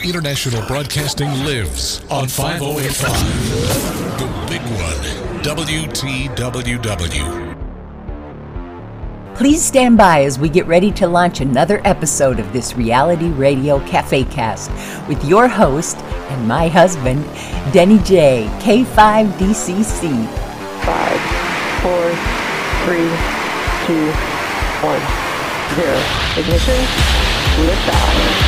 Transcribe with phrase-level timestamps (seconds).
[0.00, 4.18] International Broadcasting lives on 5085.
[4.18, 4.98] The big one,
[5.44, 7.52] WTWW.
[9.36, 13.78] Please stand by as we get ready to launch another episode of this reality radio
[13.86, 14.70] cafe cast
[15.08, 17.24] with your host and my husband,
[17.72, 20.26] Denny J, K5DCC.
[20.84, 21.20] Five,
[21.82, 22.10] four,
[22.84, 23.08] three,
[23.86, 24.10] two,
[24.82, 25.00] one,
[25.76, 25.96] zero.
[26.36, 26.80] Ignition,
[27.66, 28.41] liftoff.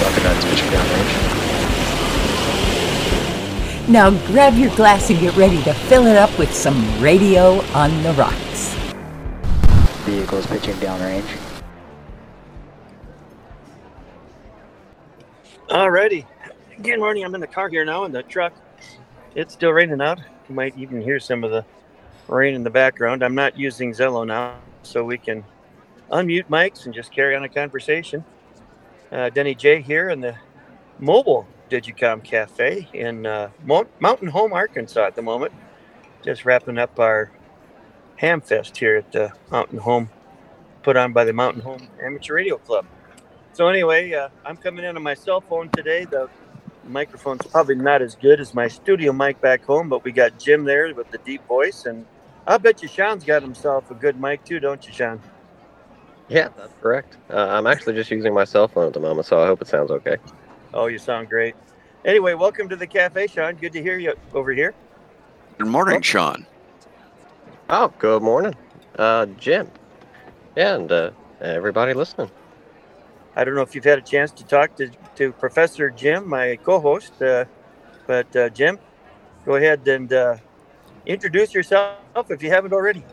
[0.00, 1.12] Crocodile's pitching downrange.
[3.86, 8.02] Now grab your glass and get ready to fill it up with some radio on
[8.02, 8.74] the rocks.
[10.06, 11.26] Vehicle's pitching downrange.
[15.68, 16.24] Alrighty.
[16.82, 17.22] Good morning.
[17.22, 18.54] I'm in the car here now in the truck.
[19.34, 20.18] It's still raining out.
[20.48, 21.64] You might even hear some of the
[22.26, 23.22] rain in the background.
[23.22, 25.44] I'm not using Zello now, so we can
[26.10, 28.24] unmute mics and just carry on a conversation.
[29.12, 30.36] Uh, Denny J here in the
[30.98, 35.52] mobile Digicom Cafe in uh, Mo- Mountain Home, Arkansas at the moment.
[36.22, 37.30] Just wrapping up our
[38.16, 40.10] Ham Fest here at the Mountain Home,
[40.82, 42.86] put on by the Mountain Home Amateur Radio Club.
[43.52, 46.04] So anyway, uh, I'm coming in on my cell phone today.
[46.04, 46.30] The
[46.84, 50.64] microphone's probably not as good as my studio mic back home, but we got Jim
[50.64, 52.06] there with the deep voice, and
[52.46, 55.20] I bet you Sean's got himself a good mic too, don't you, Sean?
[56.30, 57.18] Yeah, that's correct.
[57.30, 59.68] Uh, I'm actually just using my cell phone at the moment, so I hope it
[59.68, 60.18] sounds okay.
[60.72, 61.56] Oh, you sound great.
[62.04, 63.56] Anyway, welcome to the cafe, Sean.
[63.56, 64.76] Good to hear you over here.
[65.58, 66.00] Good morning, Oh.
[66.02, 66.46] Sean.
[67.68, 68.54] Oh, good morning,
[68.98, 69.70] uh, Jim.
[70.56, 71.10] Yeah, and uh,
[71.40, 72.30] everybody listening.
[73.36, 76.58] I don't know if you've had a chance to talk to, to Professor Jim, my
[76.62, 77.44] co-host, uh,
[78.06, 78.78] but uh, Jim,
[79.44, 80.36] go ahead and uh,
[81.06, 83.04] introduce yourself if you haven't already.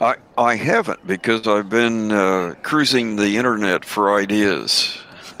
[0.00, 4.98] I, I haven't because I've been uh, cruising the internet for ideas.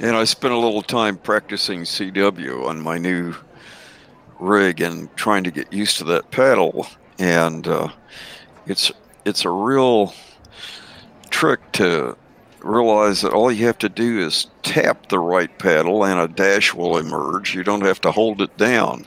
[0.00, 3.34] and I spent a little time practicing CW on my new
[4.38, 6.86] rig and trying to get used to that paddle.
[7.18, 7.88] And uh,
[8.66, 8.90] it's
[9.24, 10.14] it's a real
[11.30, 12.16] trick to
[12.60, 16.74] realize that all you have to do is tap the right paddle and a dash
[16.74, 17.54] will emerge.
[17.54, 19.06] You don't have to hold it down.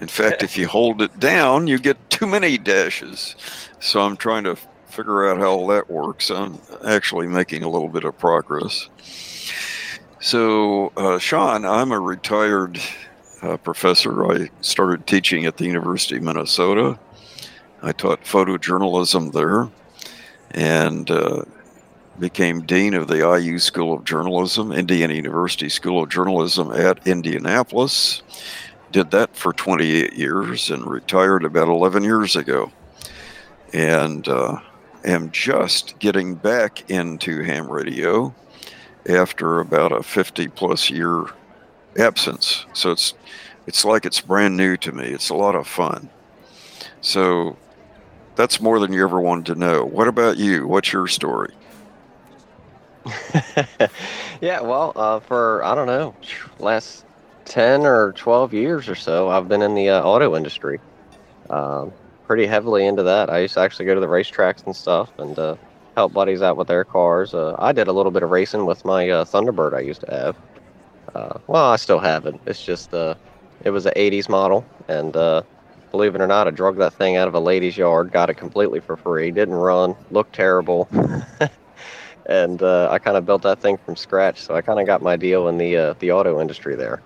[0.00, 3.36] In fact, if you hold it down, you get too many dashes.
[3.80, 4.56] So I'm trying to
[4.86, 6.30] figure out how that works.
[6.30, 8.88] I'm actually making a little bit of progress.
[10.20, 12.80] So, uh, Sean, I'm a retired
[13.42, 14.30] uh, professor.
[14.30, 16.98] I started teaching at the University of Minnesota.
[17.82, 19.68] I taught photojournalism there
[20.50, 21.44] and uh,
[22.18, 28.22] became dean of the IU School of Journalism, Indiana University School of Journalism at Indianapolis.
[28.90, 32.72] Did that for 28 years and retired about 11 years ago.
[33.72, 34.58] And uh,
[35.04, 38.34] am just getting back into ham radio
[39.08, 41.26] after about a 50 plus year
[41.98, 42.66] absence.
[42.72, 43.14] So it's
[43.66, 45.04] it's like it's brand new to me.
[45.04, 46.08] It's a lot of fun.
[47.00, 47.56] So
[48.34, 49.84] that's more than you ever wanted to know.
[49.84, 50.66] What about you?
[50.66, 51.54] What's your story?
[54.40, 56.14] yeah, well, uh, for I don't know,
[56.58, 57.04] last
[57.50, 60.80] ten or twelve years or so, I've been in the uh, auto industry.
[61.50, 61.92] Um,
[62.26, 63.28] pretty heavily into that.
[63.28, 65.56] I used to actually go to the racetracks and stuff and uh,
[65.96, 67.34] help buddies out with their cars.
[67.34, 70.10] Uh, I did a little bit of racing with my uh, Thunderbird I used to
[70.14, 70.36] have.
[71.12, 72.36] Uh, well, I still have it.
[72.46, 73.16] It's just uh,
[73.64, 75.12] it was an '80s model, and
[75.90, 78.34] believe it or not, I drug that thing out of a lady's yard, got it
[78.34, 79.32] completely for free.
[79.32, 80.88] Didn't run, looked terrible.
[82.26, 84.40] and uh, I kind of built that thing from scratch.
[84.40, 87.02] So I kind of got my deal in the uh, the auto industry there.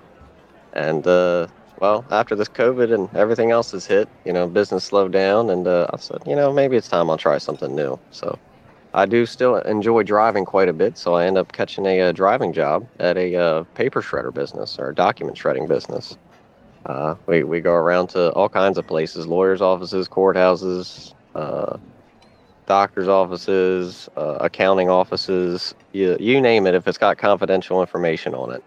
[0.74, 1.46] And uh,
[1.80, 5.66] well, after this COVID and everything else has hit, you know, business slowed down, and
[5.66, 7.98] uh, I said, you know, maybe it's time I'll try something new.
[8.10, 8.38] So
[8.92, 12.12] I do still enjoy driving quite a bit, so I end up catching a, uh
[12.12, 16.16] driving job at a uh, paper shredder business or document shredding business.
[16.86, 21.76] Uh, we, we go around to all kinds of places lawyers' offices, courthouses, uh,
[22.66, 28.52] doctor's offices, uh, accounting offices, you, you name it, if it's got confidential information on
[28.52, 28.62] it.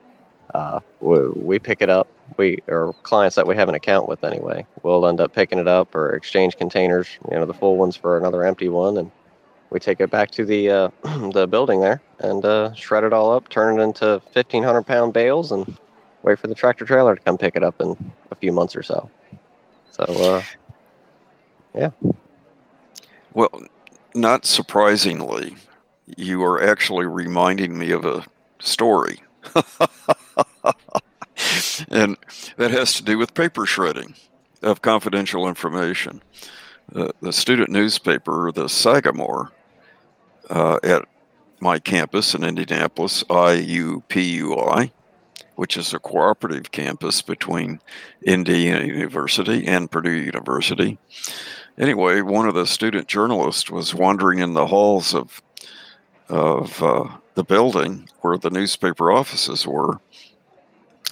[0.54, 2.08] Uh, we, we pick it up.
[2.38, 4.66] We or clients that we have an account with anyway.
[4.84, 8.18] We'll end up picking it up or exchange containers, you know, the full ones for
[8.18, 9.12] another empty one, and
[9.70, 10.90] we take it back to the uh,
[11.32, 15.14] the building there and uh, shred it all up, turn it into fifteen hundred pound
[15.14, 15.78] bales, and
[16.24, 17.96] wait for the tractor trailer to come pick it up in
[18.32, 19.10] a few months or so.
[19.92, 20.44] So, uh,
[21.76, 21.90] yeah.
[23.34, 23.62] Well,
[24.14, 25.56] not surprisingly,
[26.18, 28.26] you are actually reminding me of a
[28.60, 29.22] story.
[31.90, 32.18] and
[32.58, 34.16] that has to do with paper shredding
[34.62, 36.22] of confidential information.
[36.96, 39.52] Uh, the student newspaper, the Sagamore,
[40.50, 41.06] uh, at
[41.60, 44.92] my campus in Indianapolis, IUPUI,
[45.56, 47.82] which is a cooperative campus between
[48.24, 50.98] Indiana University and Purdue University.
[51.78, 55.42] Anyway, one of the student journalists was wandering in the halls of
[56.30, 57.08] of uh,
[57.38, 60.00] the building where the newspaper offices were,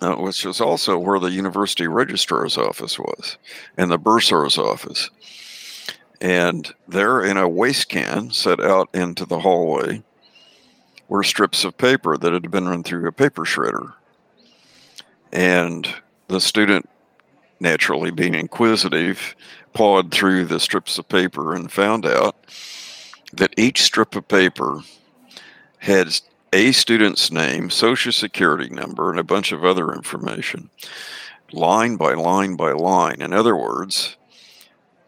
[0.02, 3.38] uh, which was also where the university registrar's office was
[3.78, 5.12] and the bursar's office.
[6.20, 10.02] And there, in a waste can set out into the hallway,
[11.08, 13.94] were strips of paper that had been run through a paper shredder.
[15.32, 15.88] And
[16.28, 16.90] the student,
[17.60, 19.36] naturally being inquisitive,
[19.74, 22.36] pawed through the strips of paper and found out
[23.32, 24.80] that each strip of paper
[25.86, 26.20] had
[26.52, 30.70] a student's name, social security number, and a bunch of other information,
[31.52, 33.22] line by line by line.
[33.22, 34.18] In other words,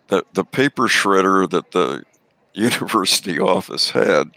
[0.07, 2.03] the, the paper shredder that the
[2.53, 4.31] university office had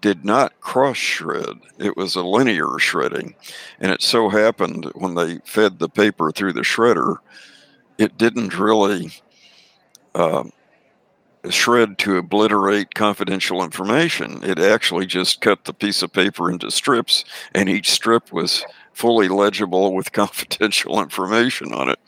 [0.00, 1.56] did not cross shred.
[1.78, 3.34] It was a linear shredding.
[3.80, 7.16] And it so happened when they fed the paper through the shredder,
[7.96, 9.10] it didn't really
[10.14, 10.52] um,
[11.50, 14.40] shred to obliterate confidential information.
[14.42, 17.24] It actually just cut the piece of paper into strips,
[17.54, 21.98] and each strip was fully legible with confidential information on it.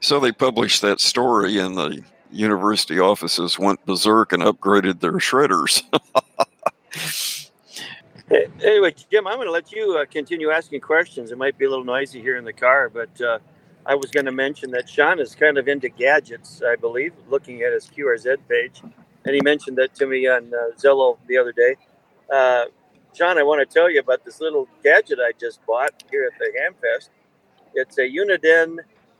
[0.00, 5.82] So they published that story, and the university offices went berserk and upgraded their shredders.
[8.62, 11.30] anyway, Jim, I'm going to let you uh, continue asking questions.
[11.30, 13.38] It might be a little noisy here in the car, but uh,
[13.84, 17.62] I was going to mention that Sean is kind of into gadgets, I believe, looking
[17.62, 18.80] at his QRZ page.
[19.24, 21.76] And he mentioned that to me on uh, Zello the other day.
[22.32, 22.66] Uh,
[23.14, 26.38] Sean, I want to tell you about this little gadget I just bought here at
[26.38, 27.08] the Hamfest.
[27.74, 28.78] It's a Uniden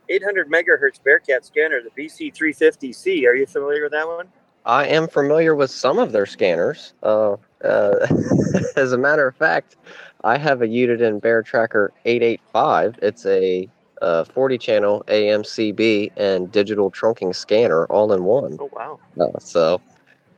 [0.08, 3.26] 800 megahertz Bearcat scanner, the BC350C.
[3.26, 4.28] Are you familiar with that one?
[4.64, 6.94] I am familiar with some of their scanners.
[7.02, 8.06] Uh, uh,
[8.76, 9.76] as a matter of fact,
[10.22, 12.98] I have a Uniden Bear Tracker 885.
[13.02, 13.68] It's a
[14.02, 18.58] uh, 40 channel AMCB and digital trunking scanner all in one.
[18.60, 18.98] Oh, wow.
[19.18, 19.80] Uh, so,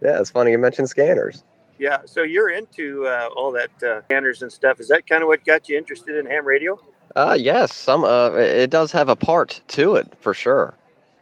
[0.03, 1.43] yeah, it's funny you mentioned scanners.
[1.79, 4.79] Yeah, so you're into uh, all that uh, scanners and stuff.
[4.79, 6.79] Is that kind of what got you interested in ham radio?
[7.17, 10.75] Uh, yes, some uh, it does have a part to it for sure.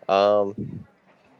[0.08, 0.84] Um,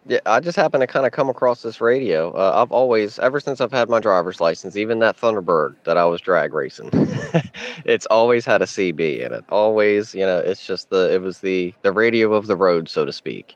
[0.06, 2.32] yeah, I just happened to kind of come across this radio.
[2.32, 6.04] Uh, I've always, ever since I've had my driver's license, even that Thunderbird that I
[6.04, 6.90] was drag racing,
[7.84, 9.44] it's always had a CB in it.
[9.50, 13.04] Always, you know, it's just the, it was the the radio of the road, so
[13.04, 13.54] to speak.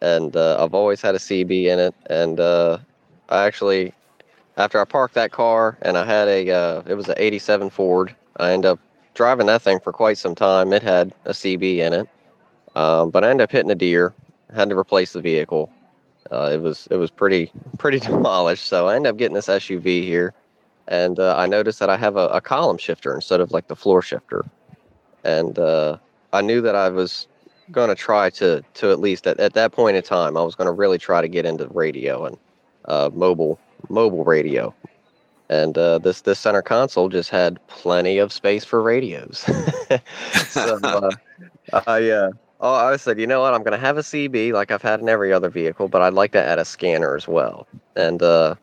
[0.00, 1.94] And uh, I've always had a CB in it.
[2.06, 2.78] And uh,
[3.28, 3.92] I actually,
[4.56, 8.14] after I parked that car, and I had a, uh, it was an '87 Ford.
[8.38, 8.80] I ended up
[9.12, 10.72] driving that thing for quite some time.
[10.72, 12.08] It had a CB in it,
[12.74, 14.14] um, but I ended up hitting a deer
[14.54, 15.70] had to replace the vehicle.
[16.30, 18.66] Uh, it was it was pretty pretty demolished.
[18.66, 20.32] So I ended up getting this SUV here,
[20.88, 23.76] and uh, I noticed that I have a, a, column shifter instead of like the
[23.76, 24.44] floor shifter,
[25.22, 25.98] and uh,
[26.32, 27.28] I knew that I was
[27.70, 30.54] going to try to to at least at, at that point in time I was
[30.54, 32.38] going to really try to get into radio and
[32.86, 33.58] uh, mobile
[33.88, 34.74] mobile radio.
[35.50, 39.38] And uh, this this center console just had plenty of space for radios.
[40.48, 41.10] so uh,
[41.86, 42.30] I
[42.64, 43.52] Oh, I said, you know what?
[43.52, 46.14] I'm going to have a CB like I've had in every other vehicle, but I'd
[46.14, 47.66] like to add a scanner as well.
[47.94, 48.54] And uh,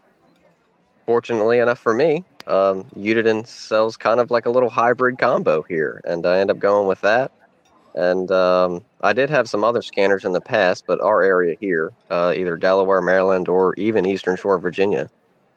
[1.06, 2.84] fortunately enough for me, um,
[3.46, 7.00] sells kind of like a little hybrid combo here, and I end up going with
[7.02, 7.32] that.
[7.94, 11.94] And um, I did have some other scanners in the past, but our area here,
[12.10, 15.12] uh, either Delaware, Maryland, or even Eastern Shore, Virginia,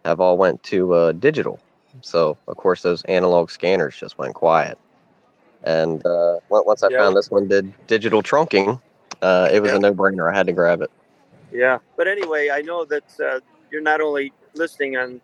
[0.05, 1.59] have all went to uh, digital.
[2.03, 4.77] So of course those analog scanners just went quiet.
[5.65, 6.99] And uh, once I yeah.
[6.99, 8.81] found this one did digital trunking,
[9.23, 9.77] uh, it was yeah.
[9.77, 10.31] a no-brainer.
[10.31, 10.91] I had to grab it.
[11.53, 13.41] Yeah, but anyway, I know that uh,
[13.71, 15.21] you're not only listening on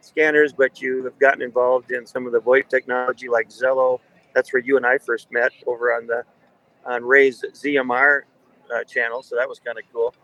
[0.00, 4.00] scanners, but you have gotten involved in some of the VoIP technology like Zello.
[4.34, 6.24] That's where you and I first met over on the
[6.86, 8.22] on Ray's ZMR
[8.74, 9.22] uh, channel.
[9.22, 10.14] So that was kind of cool.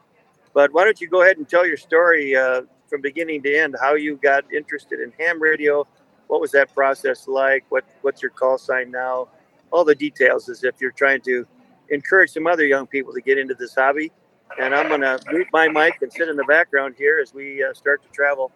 [0.55, 3.77] But why don't you go ahead and tell your story uh, from beginning to end?
[3.81, 5.87] How you got interested in ham radio?
[6.29, 7.65] What was that process like?
[7.69, 9.29] What What's your call sign now?
[9.77, 11.47] All the details as if you're trying to
[11.91, 14.11] encourage some other young people to get into this hobby.
[14.59, 17.63] And I'm going to mute my mic and sit in the background here as we
[17.63, 18.53] uh, start to travel.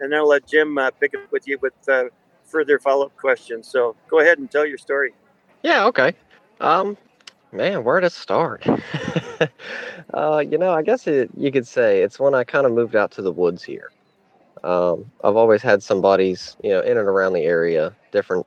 [0.00, 2.04] And then I'll let Jim uh, pick up with you with uh,
[2.44, 3.68] further follow up questions.
[3.68, 5.14] So go ahead and tell your story.
[5.62, 6.14] Yeah, okay.
[6.60, 6.96] Um,
[7.52, 8.66] man, where to start?
[10.14, 12.96] uh, you know, I guess it, you could say it's when I kind of moved
[12.96, 13.92] out to the woods here.
[14.64, 18.46] Um, I've always had some buddies, you know, in and around the area, different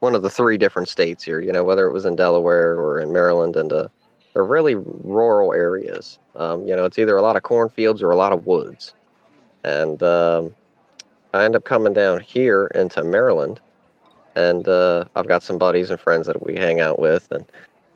[0.00, 1.40] one of the three different states here.
[1.40, 3.88] You know, whether it was in Delaware or in Maryland, and uh,
[4.32, 6.18] they're really rural areas.
[6.34, 8.94] Um, you know, it's either a lot of cornfields or a lot of woods.
[9.64, 10.54] And um,
[11.32, 13.60] I end up coming down here into Maryland,
[14.34, 17.44] and uh, I've got some buddies and friends that we hang out with, and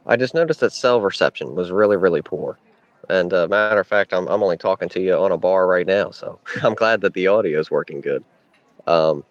[0.07, 2.59] I just noticed that cell reception was really, really poor.
[3.09, 5.87] And uh, matter of fact, I'm I'm only talking to you on a bar right
[5.87, 8.25] now, so I'm glad that the audio is working good.
[8.87, 9.25] Um,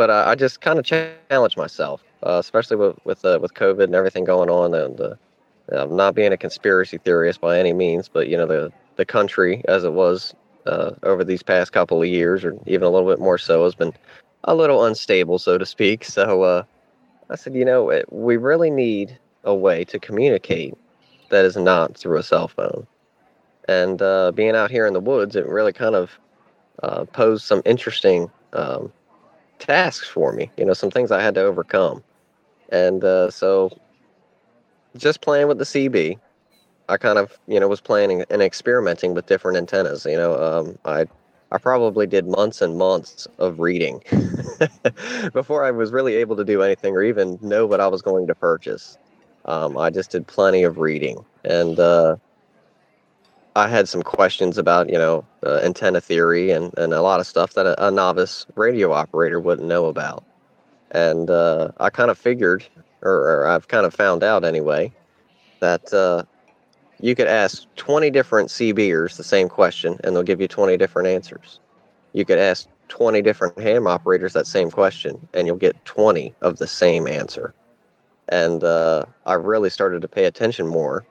[0.00, 3.84] but uh, I just kind of challenge myself, uh, especially with with uh, with COVID
[3.84, 5.14] and everything going on, and uh,
[5.70, 9.62] I'm not being a conspiracy theorist by any means, but you know the the country
[9.68, 13.20] as it was uh, over these past couple of years, or even a little bit
[13.20, 13.92] more so, has been
[14.44, 16.02] a little unstable, so to speak.
[16.06, 16.64] So
[17.28, 20.72] I said, you know, we really need a way to communicate
[21.28, 22.86] that is not through a cell phone.
[23.68, 23.98] And
[24.34, 26.18] being out here in the woods, it really kind of
[27.12, 28.90] posed some interesting um,
[29.60, 30.50] tasks for me.
[30.56, 32.02] You know, some things I had to overcome.
[32.70, 33.70] And uh, so,
[34.96, 36.18] just playing with the CB,
[36.88, 40.04] I kind of, you know, was planning and experimenting with different antennas.
[40.06, 41.06] You know, um, I
[41.52, 44.02] I probably did months and months of reading
[45.32, 48.26] before I was really able to do anything or even know what I was going
[48.28, 48.98] to purchase.
[49.46, 52.16] Um, I just did plenty of reading, and uh,
[53.56, 57.26] I had some questions about, you know, uh, antenna theory and, and a lot of
[57.26, 60.24] stuff that a, a novice radio operator wouldn't know about.
[60.92, 62.64] And uh, I kind of figured,
[63.02, 64.92] or, or, I've kind of found out anyway,
[65.60, 66.24] that uh,
[67.00, 71.08] you could ask 20 different CBers the same question, and they'll give you 20 different
[71.08, 71.60] answers.
[72.12, 76.58] You could ask 20 different ham operators that same question, and you'll get 20 of
[76.58, 77.54] the same answer
[78.30, 81.04] and uh, I really started to pay attention more,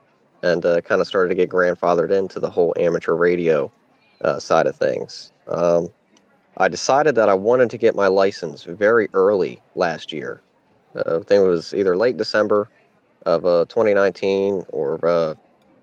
[0.43, 3.71] and uh, kind of started to get grandfathered into the whole amateur radio
[4.23, 5.31] uh, side of things.
[5.47, 5.89] Um,
[6.57, 10.41] I decided that I wanted to get my license very early last year.
[10.95, 12.69] Uh, I think it was either late December
[13.25, 15.35] of uh, 2019 or uh,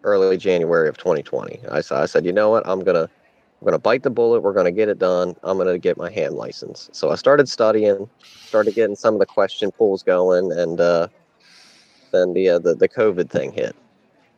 [0.03, 1.61] early January of 2020.
[1.71, 3.09] I, I said, you know what, I'm gonna
[3.61, 4.43] I'm gonna bite the bullet.
[4.43, 5.35] We're gonna get it done.
[5.43, 6.91] I'm gonna get my ham license.
[6.93, 11.09] So I started studying, started getting some of the question pools going, and uh,
[12.13, 13.75] then the, the the COVID thing hit.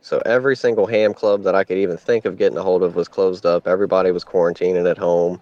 [0.01, 2.95] So every single ham club that I could even think of getting a hold of
[2.95, 3.67] was closed up.
[3.67, 5.41] Everybody was quarantining at home.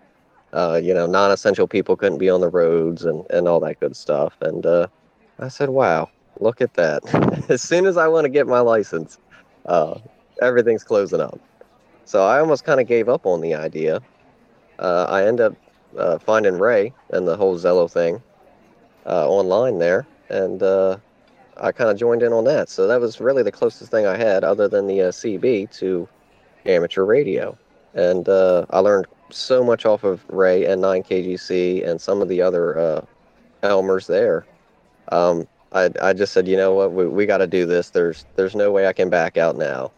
[0.53, 3.97] Uh, you know, non-essential people couldn't be on the roads and, and all that good
[3.97, 4.35] stuff.
[4.41, 4.87] And uh,
[5.39, 6.09] I said, wow,
[6.41, 7.03] look at that.
[7.51, 9.19] as soon as I want to get my license,
[9.67, 9.99] uh,
[10.41, 11.39] everything's closing up.
[12.05, 14.01] So I almost kind of gave up on the idea.
[14.79, 15.55] Uh, I end up
[15.99, 18.23] uh, finding Ray and the whole Zello thing
[19.05, 20.07] uh, online there.
[20.29, 20.63] And
[21.61, 22.69] I kind of joined in on that.
[22.69, 26.09] So that was really the closest thing I had, other than the uh, CB, to
[26.67, 27.57] amateur radio.
[27.95, 32.43] And uh, I learned so much off of Ray and 9KGC and some of the
[32.43, 33.01] other uh,
[33.63, 34.47] Elmers there.
[35.11, 37.91] Um, I, I just said, you know what, we, we got to do this.
[37.91, 39.91] There's there's no way I can back out now.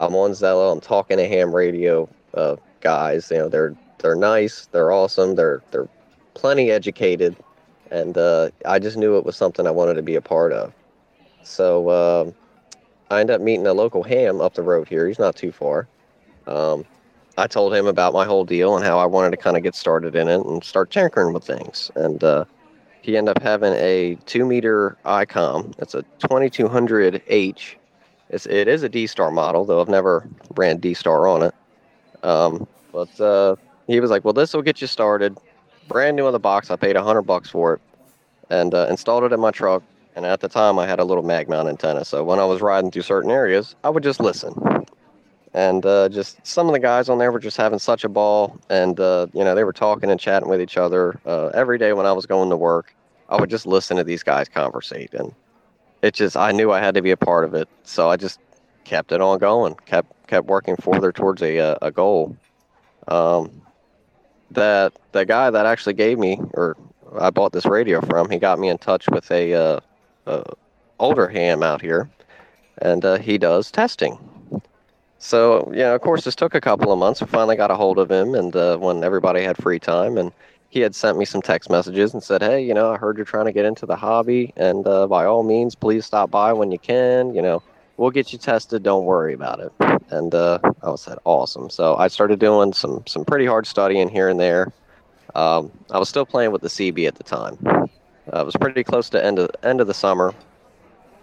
[0.00, 0.72] I'm on Zello.
[0.72, 3.30] I'm talking to ham radio uh, guys.
[3.30, 4.66] You know, they're they're nice.
[4.66, 5.34] They're awesome.
[5.34, 5.88] They're they're
[6.34, 7.36] plenty educated,
[7.90, 10.72] and uh, I just knew it was something I wanted to be a part of.
[11.42, 12.30] So uh,
[13.10, 15.06] I ended up meeting a local ham up the road here.
[15.06, 15.88] He's not too far.
[16.46, 16.84] Um,
[17.36, 19.74] I told him about my whole deal and how I wanted to kind of get
[19.74, 21.90] started in it and start tinkering with things.
[21.94, 22.44] And uh,
[23.02, 25.74] he ended up having a two meter ICOM.
[25.78, 27.74] It's a 2200H.
[28.30, 31.54] It's, it is a D Star model, though I've never ran D Star on it.
[32.22, 35.38] Um, but uh, he was like, "Well, this will get you started.
[35.86, 36.70] Brand new in the box.
[36.70, 37.80] I paid a hundred bucks for it,
[38.50, 39.82] and uh, installed it in my truck.
[40.18, 42.04] And at the time, I had a little mag mount antenna.
[42.04, 44.52] So when I was riding through certain areas, I would just listen.
[45.54, 48.58] And uh, just some of the guys on there were just having such a ball.
[48.68, 51.20] And, uh, you know, they were talking and chatting with each other.
[51.24, 52.96] Uh, every day when I was going to work,
[53.28, 55.14] I would just listen to these guys conversate.
[55.14, 55.32] And
[56.02, 57.68] it just, I knew I had to be a part of it.
[57.84, 58.40] So I just
[58.82, 62.36] kept it on going, kept, kept working further towards a, uh, a goal.
[63.06, 63.62] Um,
[64.50, 66.76] that the guy that actually gave me, or
[67.20, 69.80] I bought this radio from, he got me in touch with a,
[70.28, 70.42] uh, uh,
[70.98, 72.10] older ham out here,
[72.82, 74.18] and uh, he does testing.
[75.18, 77.20] So yeah, of course, this took a couple of months.
[77.20, 80.32] We finally got a hold of him, and uh, when everybody had free time, and
[80.70, 83.24] he had sent me some text messages and said, "Hey, you know, I heard you're
[83.24, 86.70] trying to get into the hobby, and uh, by all means, please stop by when
[86.70, 87.34] you can.
[87.34, 87.62] You know,
[87.96, 88.82] we'll get you tested.
[88.82, 89.72] Don't worry about it."
[90.10, 94.08] And uh, I was said, "Awesome." So I started doing some some pretty hard studying
[94.08, 94.72] here and there.
[95.34, 97.87] Um, I was still playing with the CB at the time,
[98.32, 100.34] uh, it was pretty close to end of end of the summer,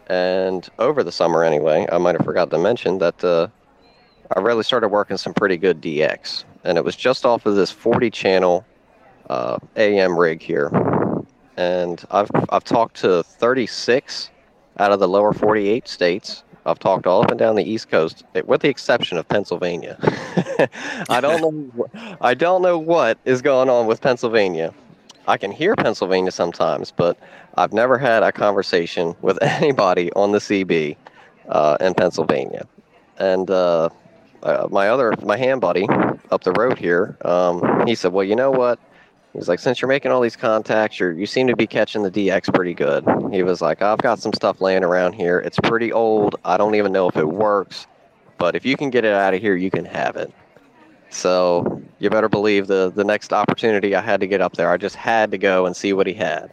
[0.08, 1.88] and over the summer anyway.
[1.92, 3.48] I might have forgot to mention that uh,
[4.36, 7.72] I really started working some pretty good DX, and it was just off of this
[7.72, 8.66] 40 channel
[9.30, 10.72] uh, AM rig here,
[11.58, 14.30] and I've I've talked to 36
[14.78, 18.24] out of the lower 48 states, I've talked all up and down the East Coast,
[18.34, 19.98] eh, with the exception of Pennsylvania.
[21.10, 21.88] I don't know.
[22.22, 24.74] I don't know what is going on with Pennsylvania.
[25.28, 27.18] I can hear Pennsylvania sometimes, but
[27.58, 30.98] I've never had a conversation with anybody on the CB
[31.50, 32.68] uh, in Pennsylvania.
[33.18, 33.90] And uh,
[34.44, 35.88] uh, my other, my hand buddy
[36.32, 38.80] up the road here, um, he said, "Well, you know what?
[39.34, 42.12] He's like, since you're making all these contacts, you you seem to be catching the
[42.12, 43.06] DX pretty good.
[43.32, 45.40] He was like, I've got some stuff laying around here.
[45.40, 46.38] It's pretty old.
[46.46, 47.86] I don't even know if it works,
[48.38, 50.34] but if you can get it out of here, you can have it.
[51.16, 54.78] So you better believe the the next opportunity I had to get up there, I
[54.78, 56.52] just had to go and see what he had.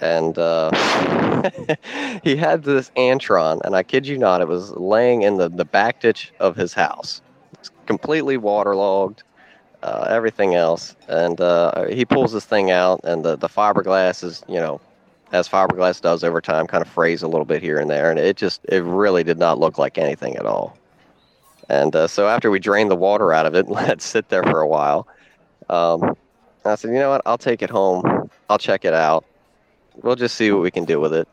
[0.00, 0.70] And uh,
[2.22, 5.64] he had this Antron, and I kid you not, it was laying in the, the
[5.64, 7.22] back ditch of his house.
[7.54, 9.22] It's completely waterlogged
[9.82, 10.96] uh, everything else.
[11.08, 14.80] And uh, he pulls this thing out, and the, the fiberglass is, you know,
[15.32, 18.10] as fiberglass does over time, kind of frays a little bit here and there.
[18.10, 20.76] And it just, it really did not look like anything at all.
[21.68, 24.28] And uh, so after we drained the water out of it and let it sit
[24.28, 25.06] there for a while,
[25.68, 26.16] um,
[26.64, 27.22] I said, you know what?
[27.26, 28.30] I'll take it home.
[28.48, 29.24] I'll check it out.
[30.02, 31.28] We'll just see what we can do with it.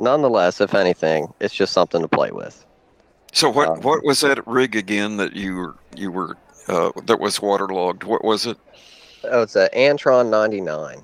[0.00, 2.64] Nonetheless, if anything, it's just something to play with.
[3.32, 6.36] So what Um, what was that rig again that you were you were
[6.68, 8.04] uh, that was waterlogged?
[8.04, 8.58] What was it?
[9.24, 11.02] Oh, it's a Antron 99.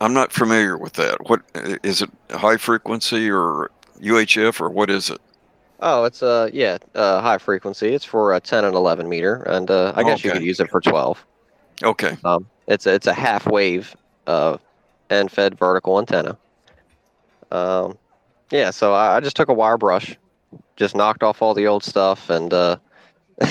[0.00, 1.28] I'm not familiar with that.
[1.28, 1.42] What
[1.82, 2.10] is it?
[2.30, 3.70] High frequency or
[4.00, 5.20] UHF or what is it?
[5.80, 7.94] Oh, it's uh yeah, uh, high frequency.
[7.94, 10.70] It's for a 10 and 11 meter, and uh, I guess you could use it
[10.70, 11.24] for 12.
[11.82, 12.16] Okay.
[12.24, 13.94] Um, it's a, it's a half wave,
[14.26, 14.58] uh,
[15.10, 16.36] end fed vertical antenna.
[17.50, 17.96] Um,
[18.50, 20.16] yeah, so I, I just took a wire brush,
[20.76, 22.76] just knocked off all the old stuff, and uh,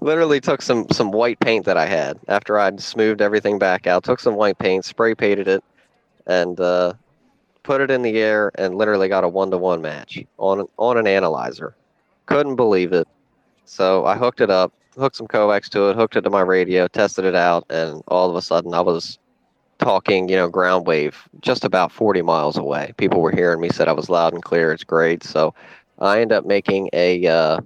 [0.00, 4.04] literally took some some white paint that I had after I'd smoothed everything back out.
[4.04, 5.64] Took some white paint, spray painted it,
[6.26, 6.92] and uh,
[7.62, 10.96] put it in the air, and literally got a one to one match on on
[10.96, 11.74] an analyzer.
[12.26, 13.08] Couldn't believe it.
[13.64, 16.88] So I hooked it up, hooked some coax to it, hooked it to my radio,
[16.88, 19.18] tested it out, and all of a sudden I was
[19.78, 22.92] talking, you know, ground wave just about 40 miles away.
[22.96, 24.72] People were hearing me, said I was loud and clear.
[24.72, 25.24] It's great.
[25.24, 25.54] So
[25.98, 27.60] I end up making a uh,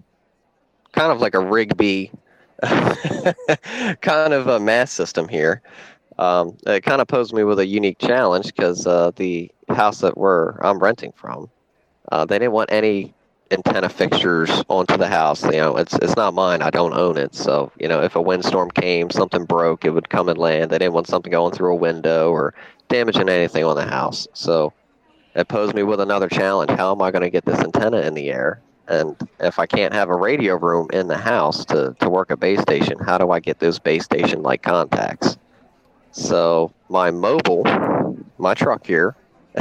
[0.92, 2.10] kind of like a Rigby
[2.62, 5.60] kind of a mass system here.
[6.18, 10.16] Um, it kind of posed me with a unique challenge because uh, the house that
[10.16, 11.50] we're I'm renting from,
[12.12, 13.14] uh, they didn't want any
[13.50, 15.44] antenna fixtures onto the house.
[15.44, 16.62] You know, it's it's not mine.
[16.62, 17.34] I don't own it.
[17.34, 20.70] So you know, if a windstorm came, something broke, it would come and land.
[20.70, 22.54] They didn't want something going through a window or
[22.88, 24.28] damaging anything on the house.
[24.34, 24.72] So
[25.34, 26.70] it posed me with another challenge.
[26.70, 28.62] How am I going to get this antenna in the air?
[28.86, 32.36] And if I can't have a radio room in the house to, to work a
[32.36, 35.38] base station, how do I get those base station like contacts?
[36.14, 37.64] So my mobile,
[38.38, 39.16] my truck here,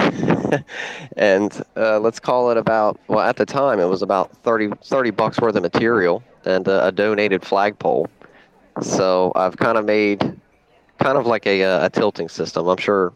[1.17, 5.09] and uh, let's call it about well at the time it was about 30, 30
[5.09, 8.07] bucks worth of material and a, a donated flagpole.
[8.81, 10.19] So i've kind of made
[10.99, 12.67] kind of like a, uh, a tilting system.
[12.67, 13.13] I'm sure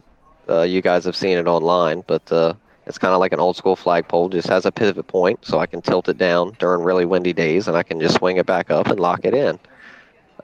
[0.50, 2.56] uh, you guys have seen it online but uh,
[2.88, 4.30] it's kind of like an old school flagpole.
[4.30, 7.68] Just has a pivot point so i can tilt it down during really windy days
[7.68, 9.60] and i can just swing it back up and lock it in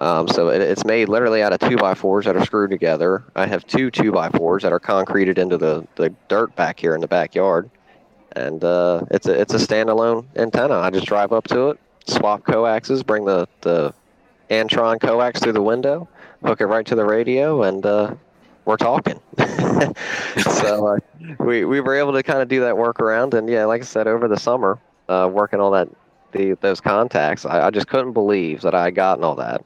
[0.02, 3.24] um, so it, it's made literally out of two by fours that are screwed together.
[3.36, 6.96] I have two two by fours that are concreted into the, the dirt back here
[6.96, 7.70] in the backyard,
[8.34, 10.76] and uh, it's a it's a standalone antenna.
[10.76, 13.94] I just drive up to it, swap coaxes, bring the the
[14.50, 16.08] Antron coax through the window,
[16.44, 18.14] hook it right to the radio, and uh,
[18.66, 19.20] we're talking.
[20.38, 20.98] so uh,
[21.40, 24.08] we we were able to kind of do that workaround, and yeah, like I said,
[24.08, 25.90] over the summer, uh, working on that
[26.32, 29.64] the those contacts, I, I just couldn't believe that I had gotten all that.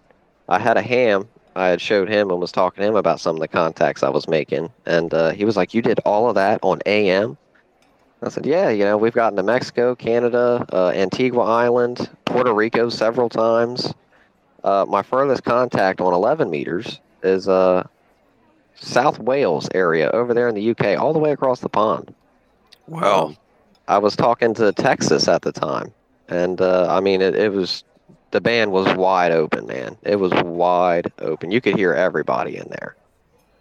[0.50, 1.28] I had a ham.
[1.56, 4.10] I had showed him and was talking to him about some of the contacts I
[4.10, 7.38] was making, and uh, he was like, "You did all of that on AM?"
[8.22, 12.90] I said, "Yeah, you know, we've gotten to Mexico, Canada, uh, Antigua Island, Puerto Rico
[12.90, 13.94] several times.
[14.64, 17.88] Uh, my furthest contact on 11 meters is uh,
[18.76, 22.14] South Wales area over there in the UK, all the way across the pond.
[22.88, 23.28] Wow.
[23.28, 23.38] Um,
[23.88, 25.94] I was talking to Texas at the time,
[26.28, 27.84] and uh, I mean, it, it was
[28.32, 29.98] the band was wide open, man.
[30.04, 31.52] It was wide open.
[31.52, 32.96] You could hear everybody in there.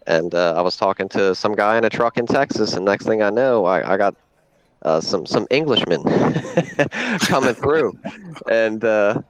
[0.05, 3.05] And uh, I was talking to some guy in a truck in Texas, and next
[3.05, 4.15] thing I know, I, I got
[4.83, 6.03] uh, some some Englishmen
[7.21, 7.97] coming through,
[8.49, 9.21] and uh,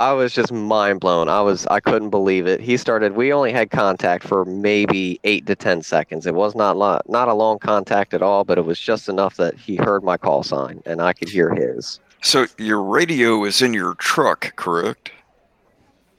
[0.00, 1.28] I was just mind blown.
[1.28, 2.60] I was I couldn't believe it.
[2.60, 3.12] He started.
[3.12, 6.26] We only had contact for maybe eight to ten seconds.
[6.26, 9.36] It was not lo- not a long contact at all, but it was just enough
[9.36, 12.00] that he heard my call sign and I could hear his.
[12.26, 15.12] So your radio is in your truck, correct?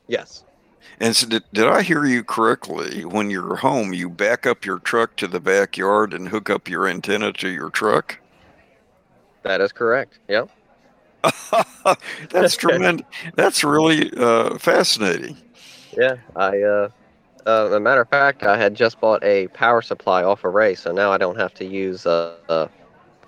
[0.08, 0.46] Yes.
[1.02, 3.04] And so did, did I hear you correctly?
[3.04, 6.88] When you're home, you back up your truck to the backyard and hook up your
[6.88, 8.20] antenna to your truck?
[9.43, 10.20] That is correct.
[10.30, 10.50] Yep.
[12.30, 13.06] That's tremendous.
[13.36, 15.36] That's really uh, fascinating.
[15.91, 16.62] Yeah, I.
[16.62, 16.89] Uh,
[17.46, 20.76] uh, a matter of fact, I had just bought a power supply off a Ray,
[20.76, 22.67] so now I don't have to use uh, uh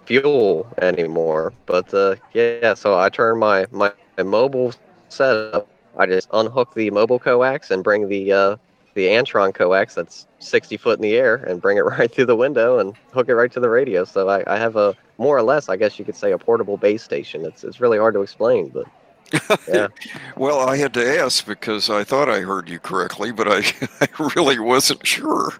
[0.10, 1.54] fuel anymore.
[1.67, 4.74] But uh, yeah, so I turn my, my my mobile
[5.10, 5.69] setup.
[5.98, 8.56] I just unhook the mobile coax and bring the uh,
[8.95, 12.36] the Antron coax that's 60 foot in the air and bring it right through the
[12.36, 14.04] window and hook it right to the radio.
[14.04, 16.78] So I, I have a more or less, I guess you could say, a portable
[16.78, 17.45] base station.
[17.45, 18.88] It's it's really hard to explain, but
[19.67, 19.89] yeah.
[20.36, 23.60] well, I had to ask because I thought I heard you correctly, but I,
[24.02, 25.54] I really wasn't sure.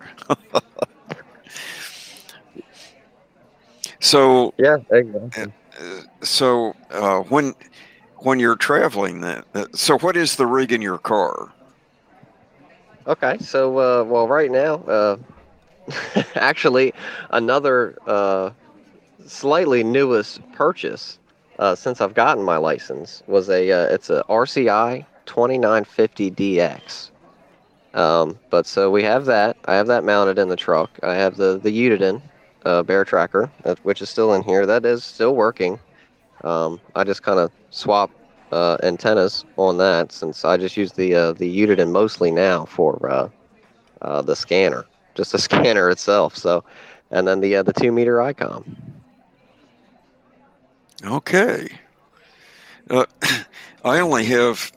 [4.00, 5.54] So yeah, exactly.
[5.80, 7.54] Uh, so uh, when
[8.18, 11.52] when you're traveling, then, uh, so what is the rig in your car?
[13.08, 15.18] Okay, so uh, well, right now, uh,
[16.36, 16.94] actually,
[17.32, 18.52] another uh,
[19.26, 21.18] slightly newest purchase
[21.60, 27.12] uh, since I've gotten my license was a uh, it's a RCI 2950DX.
[27.94, 29.58] Um, but so we have that.
[29.66, 31.00] I have that mounted in the truck.
[31.04, 32.22] I have the the Uniden
[32.70, 33.52] uh, bear tracker,
[33.84, 34.66] which is still in here.
[34.66, 35.80] That is still working.
[36.44, 38.12] Um, I just kind of swap
[38.52, 43.10] uh, antennas on that since I just use the uh, the Uniden mostly now for
[43.10, 43.30] uh,
[44.02, 46.38] uh, the scanner, just the scanner itself.
[46.38, 46.64] So,
[47.12, 48.64] and then the uh, the two meter ICOM.
[51.04, 51.70] Okay.
[52.90, 53.06] Uh,
[53.84, 54.72] I only have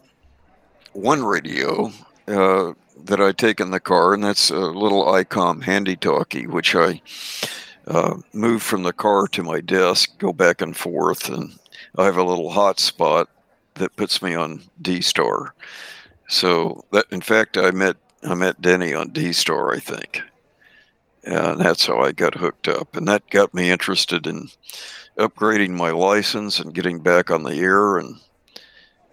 [0.92, 1.92] one radio
[2.26, 7.00] that I take in the car, and that's a little ICOM handy talkie, which I
[7.87, 11.59] uh, move from the car to my desk, go back and forth, and
[11.97, 13.27] I have a little hotspot
[13.75, 15.55] that puts me on D Star.
[16.29, 20.23] So that, in fact, I met I met Denny on D Star, I think,
[21.25, 24.49] and that's how I got hooked up, and that got me interested in
[25.18, 28.16] upgrading my license and getting back on the air, and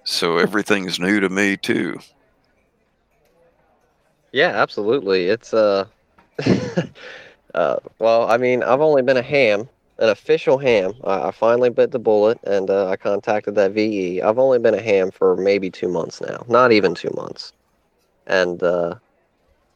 [0.03, 1.99] so everything's new to me too.
[4.31, 5.25] Yeah, absolutely.
[5.25, 5.85] It's uh,
[7.53, 10.93] uh well, I mean, I've only been a ham an official ham.
[11.03, 14.21] I, I finally bit the bullet and uh, I contacted that VE.
[14.21, 17.53] I've only been a ham for maybe two months now, not even two months,
[18.27, 18.95] and uh,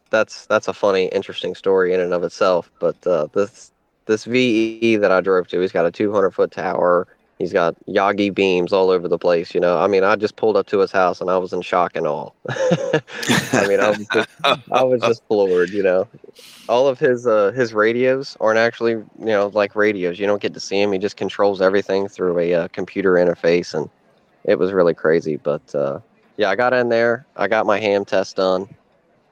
[0.09, 2.71] that's that's a funny, interesting story in and of itself.
[2.79, 3.71] But uh, this
[4.05, 7.07] this VE that I drove to, he's got a 200 foot tower.
[7.43, 9.53] He's got Yagi beams all over the place.
[9.53, 11.61] You know, I mean, I just pulled up to his house and I was in
[11.61, 12.35] shock and all.
[12.49, 14.29] I mean, I was just,
[14.71, 15.71] I was just floored.
[15.71, 16.07] You know,
[16.69, 20.19] all of his uh, his radios aren't actually you know like radios.
[20.19, 20.93] You don't get to see him.
[20.93, 23.89] He just controls everything through a uh, computer interface, and
[24.45, 25.35] it was really crazy.
[25.35, 25.99] But uh,
[26.37, 27.25] yeah, I got in there.
[27.35, 28.73] I got my ham test done.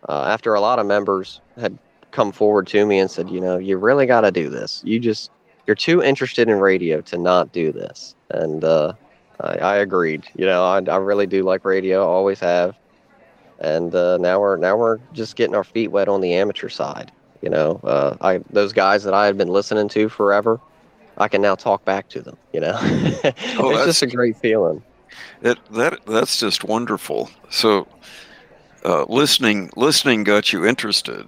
[0.09, 1.77] Uh, after a lot of members had
[2.11, 4.81] come forward to me and said, you know, you really got to do this.
[4.85, 5.31] You just
[5.67, 8.15] you're too interested in radio to not do this.
[8.29, 8.93] And uh,
[9.39, 10.25] I, I, agreed.
[10.35, 12.05] You know, I, I really do like radio.
[12.05, 12.75] Always have.
[13.59, 17.11] And uh, now we're now we're just getting our feet wet on the amateur side.
[17.41, 20.59] You know, uh, I those guys that I had been listening to forever,
[21.17, 22.37] I can now talk back to them.
[22.53, 24.81] You know, oh, it's just a great feeling.
[25.43, 27.29] It, that that's just wonderful.
[27.51, 27.87] So,
[28.83, 31.27] uh, listening listening got you interested,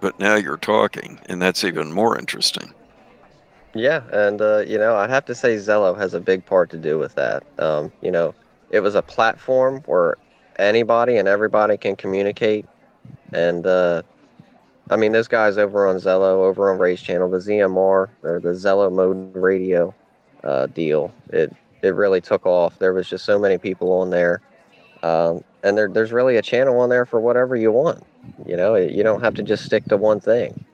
[0.00, 2.74] but now you're talking, and that's even more interesting.
[3.74, 6.76] Yeah, and uh, you know, I'd have to say Zello has a big part to
[6.76, 7.44] do with that.
[7.58, 8.34] Um, you know,
[8.70, 10.16] it was a platform where
[10.58, 12.66] anybody and everybody can communicate,
[13.32, 14.02] and uh,
[14.90, 18.50] I mean, those guys over on Zello, over on Ray's Channel, the ZMR or the
[18.50, 19.94] Zello Mode Radio
[20.42, 22.78] uh, deal, it it really took off.
[22.80, 24.40] There was just so many people on there,
[25.04, 28.02] um, and there, there's really a channel on there for whatever you want.
[28.44, 30.64] You know, you don't have to just stick to one thing.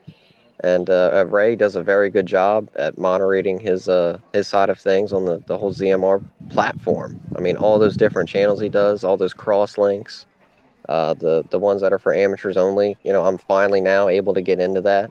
[0.60, 4.70] And uh, uh, Ray does a very good job at moderating his uh, his side
[4.70, 7.20] of things on the, the whole ZMR platform.
[7.36, 10.24] I mean, all those different channels he does, all those cross links,
[10.88, 12.96] uh, the the ones that are for amateurs only.
[13.04, 15.10] You know, I'm finally now able to get into that,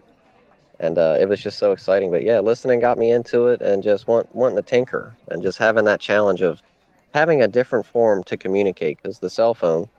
[0.79, 2.09] and uh, it was just so exciting.
[2.09, 5.59] But yeah, listening got me into it, and just want, wanting to tinker, and just
[5.59, 6.63] having that challenge of
[7.13, 8.97] having a different form to communicate.
[9.01, 9.89] Because the cell phone,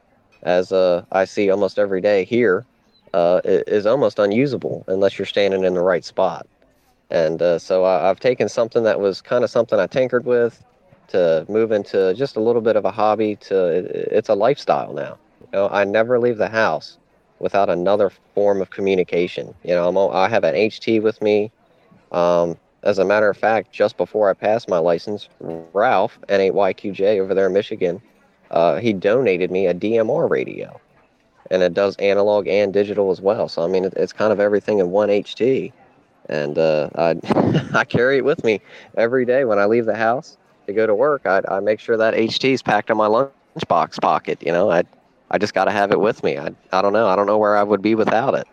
[0.42, 2.66] as uh, I see almost every day here,
[3.16, 6.46] uh, is almost unusable unless you're standing in the right spot.
[7.08, 10.62] And uh, so I, have taken something that was kind of something I tinkered with
[11.08, 13.56] to move into just a little bit of a hobby to
[14.14, 15.16] it's a lifestyle now.
[15.40, 16.98] You know, I never leave the house
[17.38, 19.54] without another form of communication.
[19.64, 21.50] You know, I'm, I have an HT with me.
[22.12, 27.32] Um, as a matter of fact, just before I passed my license, Ralph, N8YQJ over
[27.32, 28.02] there in Michigan,
[28.50, 30.78] uh, he donated me a DMR radio
[31.50, 33.48] and it does analog and digital as well.
[33.48, 35.72] So I mean, it's kind of everything in one HT,
[36.28, 37.14] and uh, I
[37.74, 38.60] I carry it with me
[38.96, 41.22] every day when I leave the house to go to work.
[41.26, 44.06] I I make sure that HT is packed in my lunchbox pocket.
[44.12, 44.52] You know, I
[44.96, 46.12] I just got to have it with me.
[46.14, 46.92] I I don't know.
[46.94, 48.46] I don't know where I would be without it.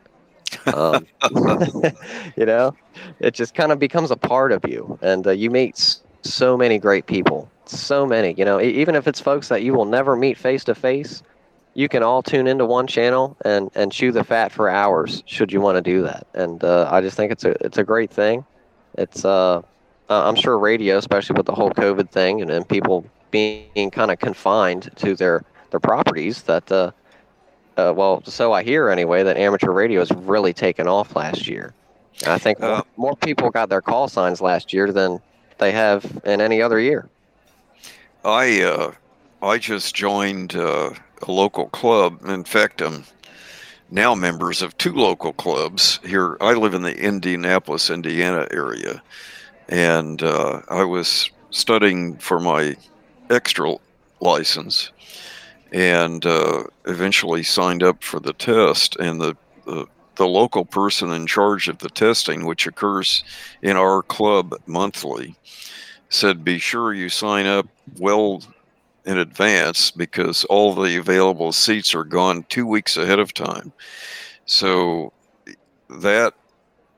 [0.72, 1.06] Um,
[2.36, 2.76] you know,
[3.20, 5.78] it just kind of becomes a part of you, and uh, you meet
[6.24, 7.50] so many great people.
[7.66, 10.76] So many, you know, even if it's folks that you will never meet face to
[10.76, 11.24] face,
[11.74, 15.52] you can all tune into one channel and and chew the fat for hours should
[15.52, 16.28] you want to do that.
[16.34, 18.46] And uh, I just think it's a it's a great thing.
[18.98, 19.62] It's uh,
[20.10, 24.20] I'm sure radio, especially with the whole COVID thing and, and people being kind of
[24.20, 26.92] confined to their their properties, that uh,
[27.78, 31.74] uh, well, so I hear anyway that amateur radio has really taken off last year.
[32.22, 35.20] And I think more, Uh, more people got their call signs last year than
[35.58, 37.10] they have in any other year.
[38.24, 38.92] I uh,
[39.44, 42.24] I just joined uh, a local club.
[42.26, 43.04] In fact, I'm
[43.92, 46.38] now members of two local clubs here.
[46.40, 49.04] I live in the Indianapolis, Indiana area,
[49.68, 52.78] and uh, I was studying for my
[53.30, 53.76] extra
[54.22, 54.92] license,
[55.74, 58.96] and uh, eventually signed up for the test.
[58.96, 63.26] And the, the the local person in charge of the testing, which occurs
[63.62, 65.36] in our club monthly,
[66.08, 67.68] said, "Be sure you sign up
[68.00, 68.42] well
[69.06, 73.74] in advance because all the available seats are gone two weeks ahead of time."
[74.46, 75.14] So
[75.90, 76.34] that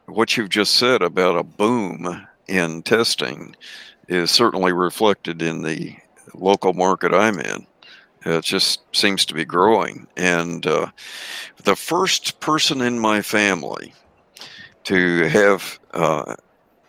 [0.06, 3.56] what you've just said about a boom in testing
[4.08, 5.96] is certainly reflected in the
[6.34, 7.66] local market I'm in.
[8.26, 10.08] It just seems to be growing.
[10.18, 10.88] And uh,
[11.64, 13.94] the first person in my family
[14.86, 16.36] to have uh,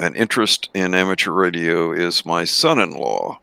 [0.01, 3.39] an interest in amateur radio is my son in law.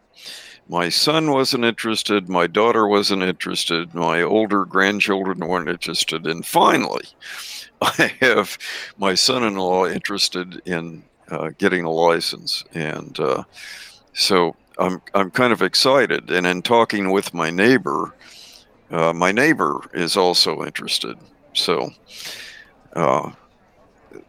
[0.73, 6.25] My son wasn't interested, my daughter wasn't interested, my older grandchildren weren't interested.
[6.25, 7.05] And finally,
[7.83, 8.57] I have
[8.97, 12.63] my son in law interested in uh, getting a license.
[12.73, 13.43] And uh,
[14.13, 16.31] so I'm, I'm kind of excited.
[16.31, 18.15] And in talking with my neighbor,
[18.89, 21.19] uh, my neighbor is also interested.
[21.53, 21.91] So
[22.95, 23.31] uh,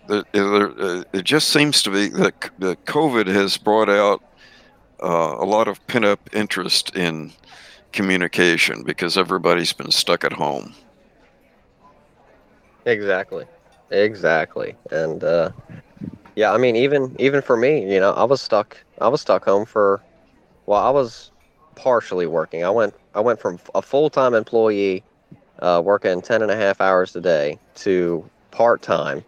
[0.08, 4.22] the, the, it just seems to be that the COVID has brought out
[5.04, 7.32] uh, a lot of pent up interest in
[7.92, 10.74] communication because everybody's been stuck at home.
[12.86, 13.44] Exactly.
[13.90, 14.74] Exactly.
[14.90, 15.50] And uh,
[16.34, 18.76] yeah, I mean, even even for me, you know, I was stuck.
[19.00, 20.02] I was stuck home for.
[20.66, 21.30] Well, I was
[21.76, 22.64] partially working.
[22.64, 22.94] I went.
[23.14, 25.04] I went from a full time employee,
[25.60, 29.24] uh, working 10 and a half hours a day, to part time,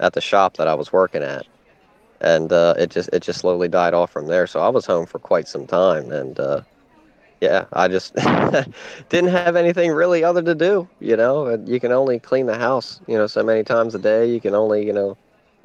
[0.00, 1.46] at the shop that I was working at,
[2.20, 4.46] and uh, it just it just slowly died off from there.
[4.46, 6.62] So I was home for quite some time, and uh,
[7.40, 8.14] yeah, I just
[9.08, 10.88] didn't have anything really other to do.
[11.00, 14.30] You know, you can only clean the house, you know, so many times a day.
[14.30, 15.16] You can only, you know,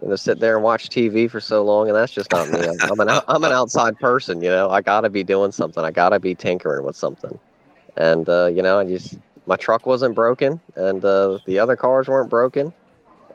[0.01, 2.65] you know, sit there and watch TV for so long, and that's just not me.
[2.89, 4.41] I'm, an I'm an outside person.
[4.41, 5.83] You know, I gotta be doing something.
[5.83, 7.37] I gotta be tinkering with something,
[7.97, 12.07] and uh, you know, I just my truck wasn't broken, and uh, the other cars
[12.07, 12.73] weren't broken.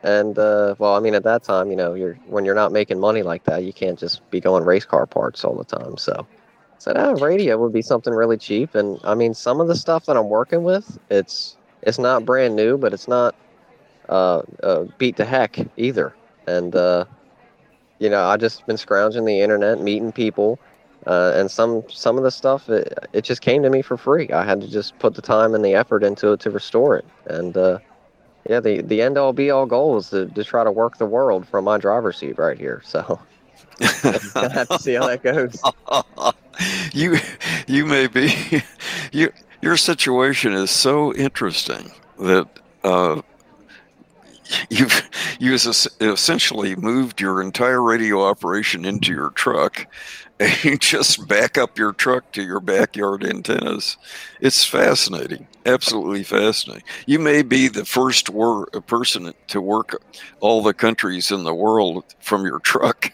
[0.03, 2.99] And uh, well, I mean, at that time, you know, you're when you're not making
[2.99, 5.99] money like that, you can't just be going race car parts all the time.
[5.99, 8.75] So, I said, oh, radio would be something really cheap.
[8.75, 12.57] And I mean, some of the stuff that I'm working with, it's it's not brand
[12.57, 13.35] new, but it's not
[14.09, 16.15] uh, uh, beat to heck either.
[16.47, 17.05] And uh,
[17.99, 20.59] you know, I just been scrounging the internet, meeting people,
[21.07, 24.31] uh, and some some of the stuff it, it just came to me for free.
[24.31, 27.05] I had to just put the time and the effort into it to restore it.
[27.27, 27.79] And uh,
[28.51, 31.07] yeah, the the end all be all goal is to, to try to work the
[31.07, 32.83] world from my driver's seat right here.
[32.85, 33.21] So.
[33.81, 35.63] I have to see how that goes.
[36.93, 37.17] you
[37.69, 38.35] you may be
[39.13, 39.33] you
[39.63, 42.49] your situation is so interesting that
[42.83, 43.23] uh,
[44.69, 45.09] you've
[45.39, 49.87] you es- essentially moved your entire radio operation into your truck
[50.63, 53.97] you just back up your truck to your backyard antennas
[54.41, 60.03] it's fascinating absolutely fascinating you may be the first wor- person to work
[60.41, 63.13] all the countries in the world from your truck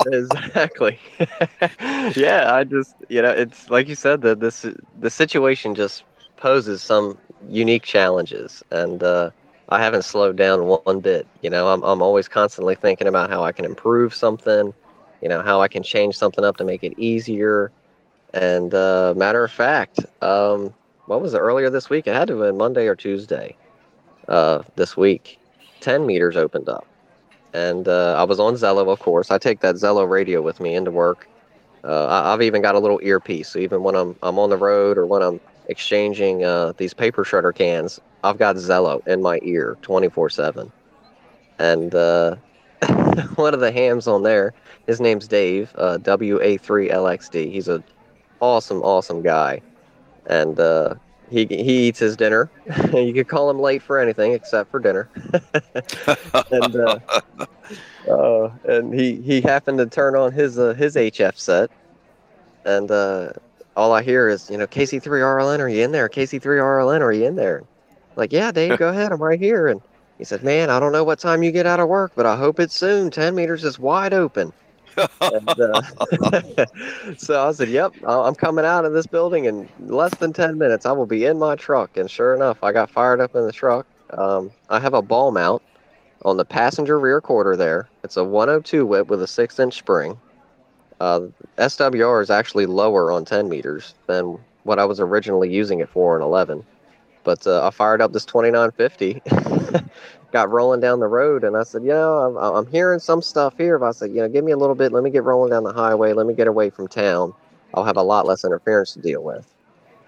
[0.06, 0.98] exactly.
[2.16, 4.66] yeah, I just you know it's like you said that this
[4.98, 6.04] the situation just
[6.36, 7.18] poses some
[7.48, 9.30] unique challenges, and uh,
[9.68, 11.26] I haven't slowed down one bit.
[11.42, 14.72] You know, I'm I'm always constantly thinking about how I can improve something.
[15.20, 17.72] You know, how I can change something up to make it easier.
[18.34, 20.74] And uh, matter of fact, um,
[21.06, 22.06] what was it earlier this week?
[22.06, 23.56] It had to have been Monday or Tuesday.
[24.28, 25.38] Uh, this week,
[25.80, 26.86] ten meters opened up
[27.52, 29.30] and uh, I was on Zello, of course.
[29.30, 31.28] I take that Zello radio with me into work.
[31.82, 34.56] Uh, I, I've even got a little earpiece, so even when I'm I'm on the
[34.56, 39.40] road or when I'm exchanging uh, these paper shredder cans, I've got Zello in my
[39.42, 40.70] ear, 24/7.
[41.58, 42.36] And uh,
[43.36, 44.54] one of the hams on there.
[44.86, 47.52] His name's Dave, uh, WA3LXD.
[47.52, 47.82] He's a
[48.40, 49.60] awesome, awesome guy,
[50.26, 50.94] and uh,
[51.30, 52.50] he he eats his dinner.
[52.92, 55.08] you could call him late for anything except for dinner.
[56.50, 56.98] and uh,
[58.08, 61.70] uh, and he he happened to turn on his uh, his HF set,
[62.64, 63.32] and uh,
[63.76, 66.08] all I hear is you know KC3RLN, are you in there?
[66.08, 67.62] KC3RLN, are you in there?
[68.16, 69.68] Like yeah, Dave, go ahead, I'm right here.
[69.68, 69.80] And
[70.20, 72.36] he said, man, I don't know what time you get out of work, but I
[72.36, 73.10] hope it's soon.
[73.10, 74.52] Ten meters is wide open
[75.20, 75.82] and, uh,
[77.16, 80.86] so I said, "Yep, I'm coming out of this building in less than ten minutes.
[80.86, 83.52] I will be in my truck." And sure enough, I got fired up in the
[83.52, 83.86] truck.
[84.10, 85.62] Um, I have a ball mount
[86.24, 87.56] on the passenger rear quarter.
[87.56, 90.18] There, it's a 102 whip with a six-inch spring.
[91.00, 91.20] Uh,
[91.56, 96.14] SWR is actually lower on 10 meters than what I was originally using it for
[96.14, 96.62] in 11.
[97.24, 99.22] But uh, I fired up this 2950
[100.32, 103.54] got rolling down the road, and I said, you know, I'm, I'm hearing some stuff
[103.58, 103.78] here.
[103.78, 104.92] But I said, you know, give me a little bit.
[104.92, 106.12] Let me get rolling down the highway.
[106.12, 107.34] Let me get away from town.
[107.74, 109.46] I'll have a lot less interference to deal with.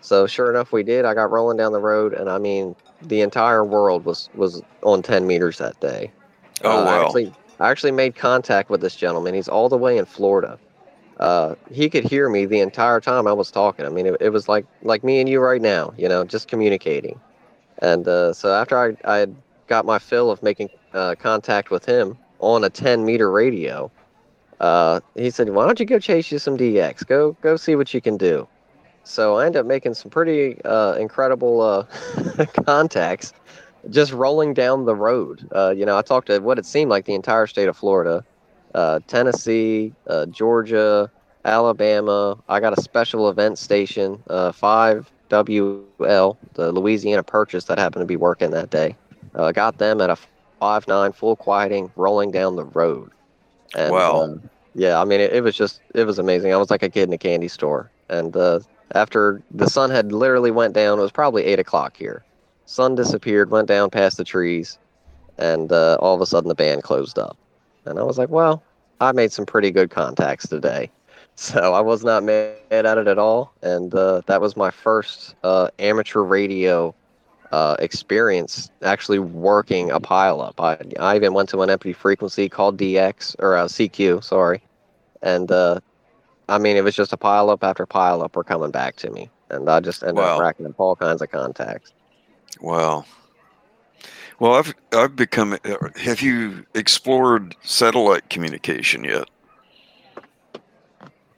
[0.00, 1.04] So sure enough, we did.
[1.04, 5.02] I got rolling down the road, and I mean, the entire world was was on
[5.02, 6.10] 10 meters that day.
[6.64, 6.90] Oh uh, wow!
[6.90, 9.34] I actually, I actually made contact with this gentleman.
[9.34, 10.58] He's all the way in Florida.
[11.20, 13.86] Uh, he could hear me the entire time I was talking.
[13.86, 15.94] I mean, it, it was like like me and you right now.
[15.96, 17.20] You know, just communicating.
[17.78, 19.36] And uh, so after I I had
[19.72, 23.90] got my fill of making uh, contact with him on a 10 meter radio.
[24.60, 27.06] Uh, he said, "Why don't you go chase you some DX?
[27.06, 28.46] Go go see what you can do."
[29.02, 31.84] So I ended up making some pretty uh, incredible uh,
[32.66, 33.32] contacts,
[33.88, 35.48] just rolling down the road.
[35.56, 38.22] Uh, you know, I talked to what it seemed like the entire state of Florida,
[38.74, 39.94] uh, Tennessee,
[40.30, 41.10] Georgia,
[41.46, 42.36] Alabama.
[42.48, 48.16] I got a special event station, five WL, the Louisiana Purchase that happened to be
[48.16, 48.96] working that day.
[49.34, 50.16] Uh, got them at a
[50.60, 53.10] five nine full quieting, rolling down the road.
[53.74, 54.22] And, wow.
[54.22, 54.36] Uh,
[54.74, 56.52] yeah, I mean, it, it, was just it was amazing.
[56.52, 57.90] I was like a kid in a candy store.
[58.08, 58.60] And uh,
[58.94, 62.24] after the sun had literally went down, it was probably eight o'clock here.
[62.66, 64.78] Sun disappeared, went down past the trees,
[65.38, 67.36] and uh, all of a sudden the band closed up.
[67.84, 68.62] And I was like, well,
[69.00, 70.90] I made some pretty good contacts today.
[71.34, 73.54] So I was not mad at it at all.
[73.62, 76.94] And uh, that was my first uh, amateur radio
[77.52, 80.54] uh, experience actually working a pileup.
[80.58, 84.62] I, I even went to an empty frequency called DX or uh, CQ, sorry,
[85.22, 85.78] and uh,
[86.48, 89.68] I mean it was just a pileup after pileup were coming back to me, and
[89.68, 90.36] I just ended wow.
[90.36, 91.92] up racking up all kinds of contacts.
[92.60, 93.04] Wow.
[94.38, 95.58] Well, I've I've become.
[95.64, 99.28] Uh, have you explored satellite communication yet?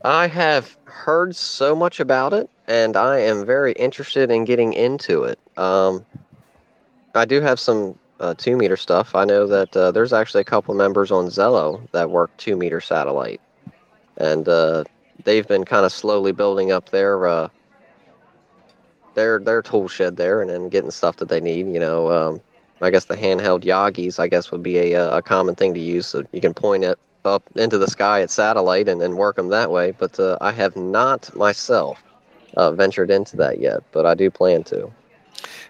[0.04, 5.24] I have heard so much about it, and I am very interested in getting into
[5.24, 5.38] it.
[5.56, 6.04] Um,
[7.14, 9.14] I do have some uh, two meter stuff.
[9.14, 12.80] I know that uh, there's actually a couple members on Zello that work two meter
[12.80, 13.40] satellite,
[14.16, 14.84] and uh,
[15.24, 17.48] they've been kind of slowly building up their uh,
[19.14, 21.66] their their tool shed there, and then getting stuff that they need.
[21.66, 22.40] You know, um,
[22.80, 26.06] I guess the handheld Yagis, I guess, would be a, a common thing to use,
[26.06, 29.48] so you can point it up into the sky at satellite and, and work them
[29.48, 29.92] that way.
[29.92, 32.02] But uh, I have not myself
[32.56, 34.90] uh, ventured into that yet, but I do plan to.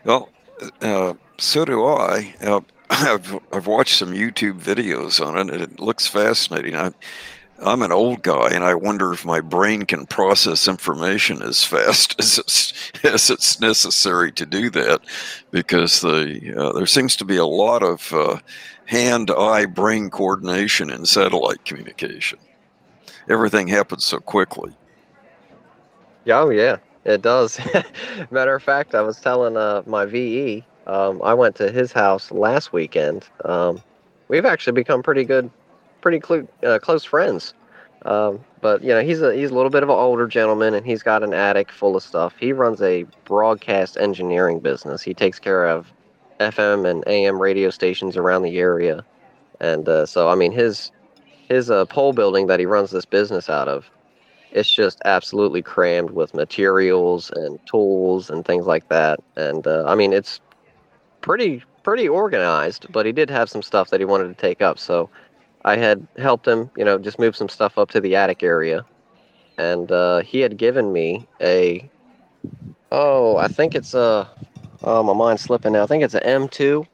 [0.05, 0.29] Well,
[0.81, 2.35] uh, so do I.
[2.41, 6.77] Uh, I've, I've watched some YouTube videos on it, and it looks fascinating.
[6.77, 6.93] I,
[7.63, 12.17] I'm an old guy, and I wonder if my brain can process information as fast
[12.19, 15.01] as it's, as it's necessary to do that,
[15.51, 18.39] because the uh, there seems to be a lot of uh,
[18.87, 22.39] hand-eye brain coordination in satellite communication.
[23.29, 24.73] Everything happens so quickly.
[26.29, 27.59] Oh yeah, it does.
[28.31, 32.31] Matter of fact, I was telling uh, my VE, um, I went to his house
[32.31, 33.29] last weekend.
[33.45, 33.83] Um,
[34.29, 35.51] we've actually become pretty good,
[36.01, 37.55] pretty cl- uh, close friends.
[38.07, 40.87] Um, but you know, he's a he's a little bit of an older gentleman, and
[40.87, 42.35] he's got an attic full of stuff.
[42.39, 45.03] He runs a broadcast engineering business.
[45.03, 45.93] He takes care of
[46.41, 49.05] FM and AM radio stations around the area,
[49.61, 50.91] and uh, so I mean his
[51.49, 53.91] his uh, pole building that he runs this business out of
[54.55, 59.19] it's just absolutely crammed with materials and tools and things like that.
[59.37, 60.41] And uh, I mean, it's
[61.21, 64.79] pretty pretty organized, but he did have some stuff that he wanted to take up.
[64.79, 65.11] So
[65.65, 68.87] I had helped him, you know, just move some stuff up to the attic area.
[69.59, 71.89] And uh, he had given me a,
[72.91, 74.29] oh, I think it's a,
[74.83, 75.83] oh, my mind's slipping now.
[75.83, 76.87] I think it's an M2,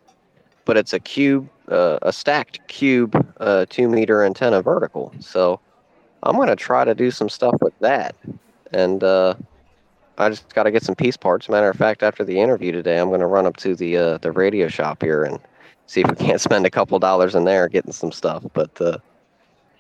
[0.64, 5.14] but it's a cube, uh, a stacked cube, uh, two meter antenna vertical.
[5.20, 5.60] So
[6.22, 8.14] I'm gonna try to do some stuff with that,
[8.72, 9.34] and uh,
[10.18, 11.48] I just got to get some piece parts.
[11.48, 14.32] Matter of fact, after the interview today, I'm gonna run up to the uh, the
[14.32, 15.38] radio shop here and
[15.86, 18.44] see if we can't spend a couple dollars in there getting some stuff.
[18.52, 18.98] But uh,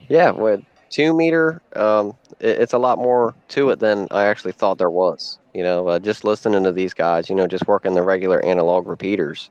[0.08, 4.52] yeah, with two meter, um, it, it's a lot more to it than I actually
[4.52, 5.38] thought there was.
[5.52, 8.86] You know, uh, just listening to these guys, you know, just working the regular analog
[8.86, 9.50] repeaters.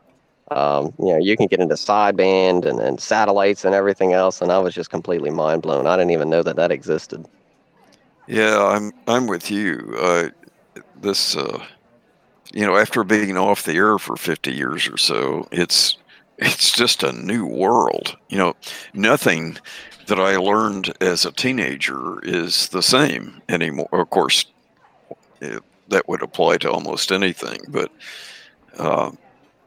[0.51, 4.51] Um, you know, you can get into sideband and, and satellites and everything else, and
[4.51, 5.85] I was just completely mind blown.
[5.85, 7.25] I didn't even know that that existed.
[8.27, 9.95] Yeah, I'm I'm with you.
[9.99, 10.29] Uh,
[11.01, 11.63] this, uh,
[12.53, 15.97] you know, after being off the air for 50 years or so, it's
[16.37, 18.17] it's just a new world.
[18.29, 18.55] You know,
[18.93, 19.57] nothing
[20.07, 23.89] that I learned as a teenager is the same anymore.
[23.91, 24.45] Of course,
[25.41, 27.91] it, that would apply to almost anything, but
[28.77, 29.11] uh,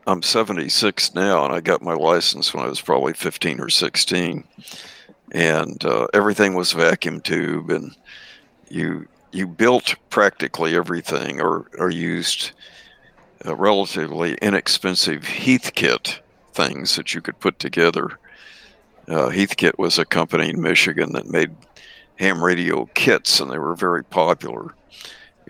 [0.07, 4.45] I'm 76 now, and I got my license when I was probably 15 or 16,
[5.33, 7.97] and uh, everything was vacuum tube, and
[8.69, 12.53] you you built practically everything, or or used
[13.45, 16.19] relatively inexpensive Heathkit
[16.53, 18.19] things that you could put together.
[19.09, 21.55] Uh, Heathkit was a company in Michigan that made
[22.17, 24.75] ham radio kits, and they were very popular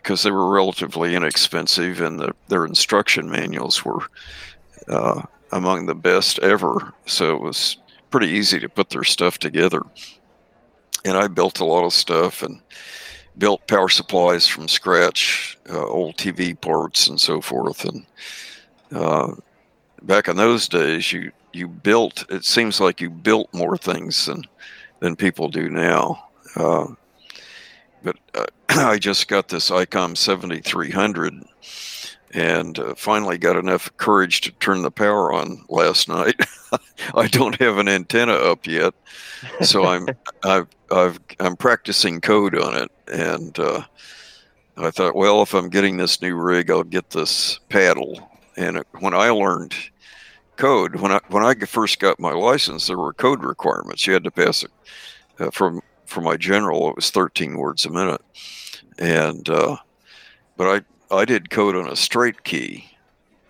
[0.03, 4.01] because they were relatively inexpensive, and the, their instruction manuals were
[4.89, 5.23] uh,
[5.53, 6.93] among the best ever.
[7.07, 7.77] So it was
[8.11, 9.83] pretty easy to put their stuff together.
[11.05, 12.61] And I built a lot of stuff and
[13.39, 17.85] built power supplies from scratch, uh, old TV parts and so forth.
[17.85, 18.07] And
[18.93, 19.35] uh,
[20.03, 22.25] back in those days, you you built.
[22.31, 24.45] It seems like you built more things than
[25.01, 26.29] than people do now.
[28.03, 31.45] But uh, I just got this ICOM 7300
[32.35, 36.41] and uh, finally got enough courage to turn the power on last night.
[37.15, 38.95] I don't have an antenna up yet,
[39.61, 40.09] so I'm
[40.43, 43.83] I've, I've I'm practicing code on it, and uh,
[44.77, 48.31] I thought, well, if I'm getting this new rig, I'll get this paddle.
[48.57, 49.75] And it, when I learned
[50.57, 54.07] code, when I when I first got my license, there were code requirements.
[54.07, 54.71] You had to pass it
[55.39, 55.83] uh, from
[56.13, 56.89] for my general.
[56.91, 58.21] It was 13 words a minute,
[58.99, 59.79] and uh,
[60.57, 62.91] but I I did code on a straight key,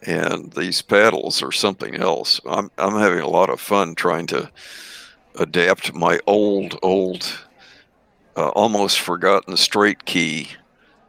[0.02, 2.40] and these paddles are something else.
[2.46, 4.50] I'm I'm having a lot of fun trying to
[5.38, 7.46] adapt my old old
[8.36, 10.48] uh, almost forgotten straight key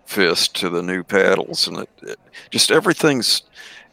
[0.05, 3.43] fist to the new paddles, and it, it, just everything's.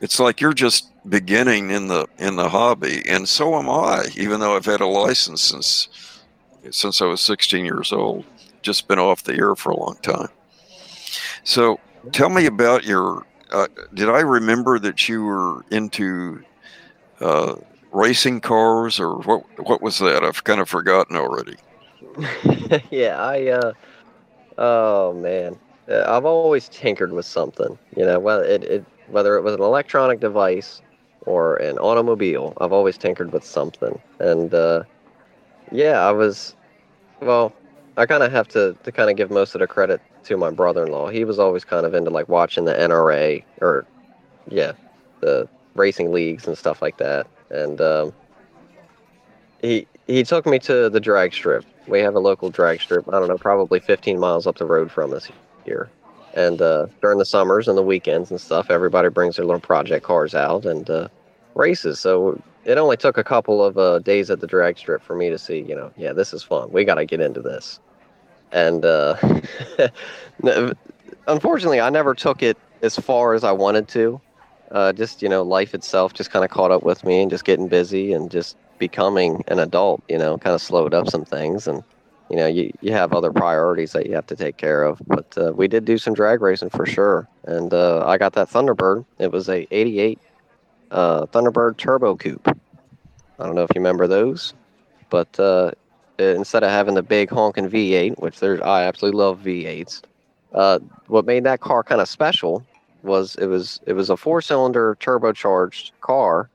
[0.00, 4.06] It's like you're just beginning in the in the hobby, and so am I.
[4.16, 5.88] Even though I've had a license since
[6.70, 8.24] since I was 16 years old,
[8.62, 10.28] just been off the air for a long time.
[11.44, 11.80] So
[12.12, 13.26] Tell me about your.
[13.50, 16.42] Uh, did I remember that you were into
[17.20, 17.56] uh,
[17.92, 19.44] racing cars, or what?
[19.58, 20.24] What was that?
[20.24, 21.56] I've kind of forgotten already.
[22.90, 23.48] yeah, I.
[23.48, 23.72] Uh,
[24.56, 25.58] oh man,
[25.90, 27.78] uh, I've always tinkered with something.
[27.96, 30.80] You know, it, it whether it was an electronic device
[31.26, 34.00] or an automobile, I've always tinkered with something.
[34.20, 34.84] And uh,
[35.72, 36.54] yeah, I was.
[37.20, 37.52] Well,
[37.96, 40.50] I kind of have to to kind of give most of the credit to my
[40.50, 41.08] brother-in-law.
[41.08, 43.86] He was always kind of into like watching the NRA or
[44.48, 44.72] yeah,
[45.20, 47.26] the racing leagues and stuff like that.
[47.50, 48.12] And um,
[49.62, 51.64] he he took me to the drag strip.
[51.86, 53.08] We have a local drag strip.
[53.08, 55.28] I don't know, probably 15 miles up the road from us
[55.64, 55.90] here.
[56.34, 60.04] And uh, during the summers and the weekends and stuff, everybody brings their little project
[60.04, 61.08] cars out and uh,
[61.54, 61.98] races.
[61.98, 65.30] So it only took a couple of uh, days at the drag strip for me
[65.30, 66.70] to see, you know, yeah, this is fun.
[66.70, 67.80] We got to get into this
[68.52, 69.16] and uh,
[71.26, 74.20] unfortunately, I never took it as far as I wanted to.
[74.70, 77.44] Uh, just you know, life itself just kind of caught up with me, and just
[77.44, 80.02] getting busy and just becoming an adult.
[80.08, 81.82] You know, kind of slowed up some things, and
[82.28, 85.00] you know, you you have other priorities that you have to take care of.
[85.06, 88.48] But uh, we did do some drag racing for sure, and uh, I got that
[88.48, 89.04] Thunderbird.
[89.18, 90.20] It was a '88
[90.90, 92.48] uh, Thunderbird Turbo Coupe.
[93.38, 94.54] I don't know if you remember those,
[95.08, 95.72] but uh,
[96.18, 100.02] instead of having the big honking V8, which there's I absolutely love V8s.
[100.52, 102.64] Uh, what made that car kind of special
[103.02, 106.50] was it was it was a four cylinder turbocharged car,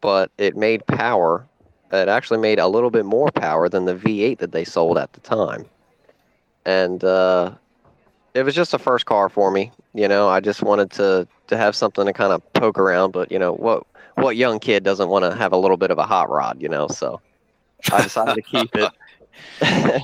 [0.00, 1.46] but it made power.
[1.92, 5.12] It actually made a little bit more power than the V8 that they sold at
[5.12, 5.64] the time,
[6.64, 7.52] and uh,
[8.34, 9.72] it was just a first car for me.
[9.94, 13.12] You know, I just wanted to to have something to kind of poke around.
[13.12, 13.86] But you know, what
[14.16, 16.60] what young kid doesn't want to have a little bit of a hot rod?
[16.60, 17.20] You know, so
[17.92, 18.90] I decided to keep it.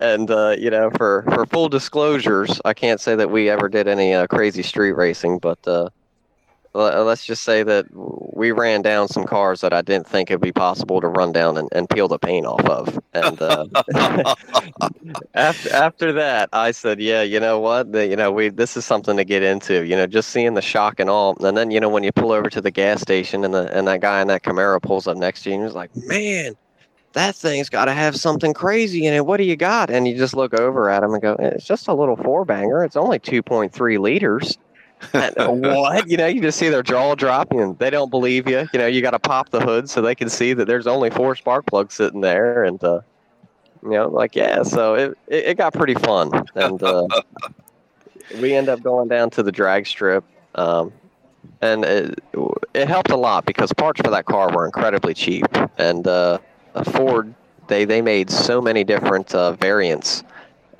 [0.00, 3.88] and uh, you know, for for full disclosures, I can't say that we ever did
[3.88, 5.90] any uh, crazy street racing, but uh,
[6.72, 10.52] let's just say that we ran down some cars that I didn't think it'd be
[10.52, 12.98] possible to run down and, and peel the paint off of.
[13.12, 13.66] And uh,
[15.34, 18.84] after after that, I said, yeah, you know what, the, you know, we this is
[18.84, 19.84] something to get into.
[19.84, 22.32] You know, just seeing the shock and all, and then you know when you pull
[22.32, 25.16] over to the gas station and the and that guy in that Camaro pulls up
[25.16, 26.54] next to you, and he's like, man.
[27.14, 29.26] That thing's got to have something crazy in it.
[29.26, 29.90] What do you got?
[29.90, 32.84] And you just look over at him and go, "It's just a little four banger.
[32.84, 34.58] It's only two point three liters."
[35.36, 36.08] What?
[36.08, 37.60] You know, you just see their jaw dropping.
[37.60, 38.68] and they don't believe you.
[38.72, 41.10] You know, you got to pop the hood so they can see that there's only
[41.10, 42.64] four spark plugs sitting there.
[42.64, 43.00] And, uh,
[43.82, 46.30] you know, like, yeah, so it, it, it got pretty fun.
[46.54, 47.06] And uh,
[48.40, 50.24] we end up going down to the drag strip.
[50.54, 50.92] Um,
[51.62, 52.22] and it,
[52.74, 55.46] it helped a lot because parts for that car were incredibly cheap.
[55.78, 56.38] And uh,
[56.92, 57.34] Ford,
[57.68, 60.24] they, they made so many different uh, variants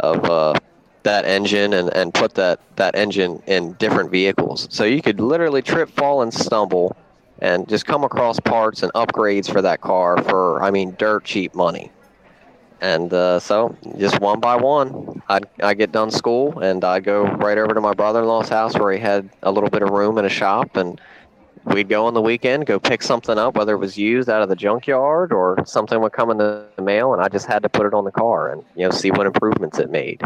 [0.01, 0.55] of uh,
[1.03, 4.69] that engine and, and put that, that engine in different vehicles.
[4.71, 6.97] So you could literally trip, fall, and stumble
[7.41, 11.55] and just come across parts and upgrades for that car for, I mean, dirt cheap
[11.55, 11.91] money.
[12.83, 17.25] And uh, so, just one by one, I'd, I'd get done school and I'd go
[17.25, 19.91] right over to my brother in law's house where he had a little bit of
[19.91, 20.77] room in a shop.
[20.77, 20.99] And
[21.65, 24.49] we'd go on the weekend, go pick something up, whether it was used out of
[24.49, 27.13] the junkyard or something would come in the mail.
[27.13, 29.27] And I just had to put it on the car and, you know, see what
[29.27, 30.23] improvements it made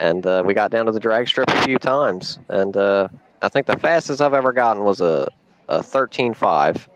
[0.00, 2.38] and uh, we got down to the drag strip a few times.
[2.48, 3.08] And uh,
[3.42, 5.28] I think the fastest I've ever gotten was a,
[5.68, 6.86] a 13.5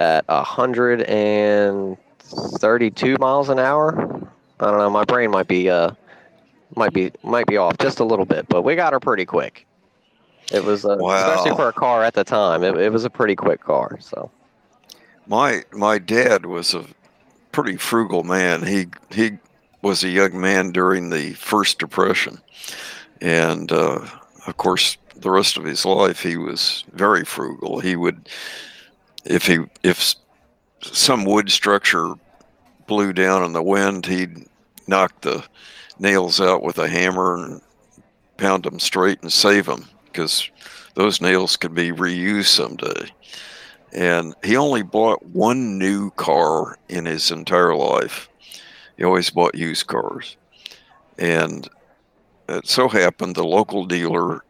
[0.00, 4.30] at 132 miles an hour.
[4.60, 4.90] I don't know.
[4.90, 5.90] My brain might be uh,
[6.74, 9.66] might be might be off just a little bit, but we got her pretty quick.
[10.50, 11.16] It was uh, Wow.
[11.16, 12.62] especially for a car at the time.
[12.62, 13.98] It, it was a pretty quick car.
[14.00, 14.30] So
[15.26, 16.84] My my dad was a
[17.52, 18.66] pretty frugal man.
[18.66, 19.38] He he
[19.82, 22.40] was a young man during the first depression,
[23.20, 24.06] and uh,
[24.46, 27.80] of course, the rest of his life he was very frugal.
[27.80, 28.28] He would,
[29.24, 30.14] if he if
[30.82, 32.14] some wood structure
[32.86, 34.46] blew down in the wind, he'd
[34.86, 35.44] knock the
[35.98, 37.60] nails out with a hammer and
[38.36, 40.50] pound them straight and save them because
[40.94, 43.10] those nails could be reused someday
[43.96, 48.28] and he only bought one new car in his entire life.
[48.96, 50.36] He always bought used cars,
[51.18, 51.68] and
[52.48, 54.44] it so happened the local dealer,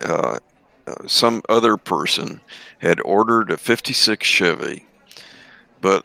[0.00, 0.38] uh,
[0.86, 2.40] uh, some other person,
[2.78, 4.86] had ordered a '56 Chevy,
[5.80, 6.04] but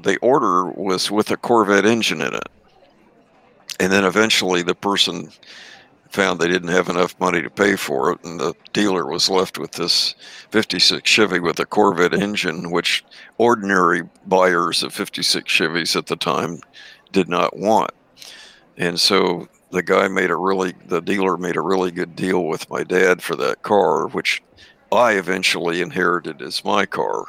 [0.00, 2.48] the order was with a Corvette engine in it,
[3.80, 5.30] and then eventually the person
[6.10, 9.58] found they didn't have enough money to pay for it, and the dealer was left
[9.58, 10.14] with this
[10.50, 13.04] 56 Chevy with a Corvette engine, which
[13.36, 16.60] ordinary buyers of 56 Chevys at the time
[17.12, 17.90] did not want.
[18.76, 22.70] And so the guy made a really, the dealer made a really good deal with
[22.70, 24.42] my dad for that car, which
[24.92, 27.24] I eventually inherited as my car.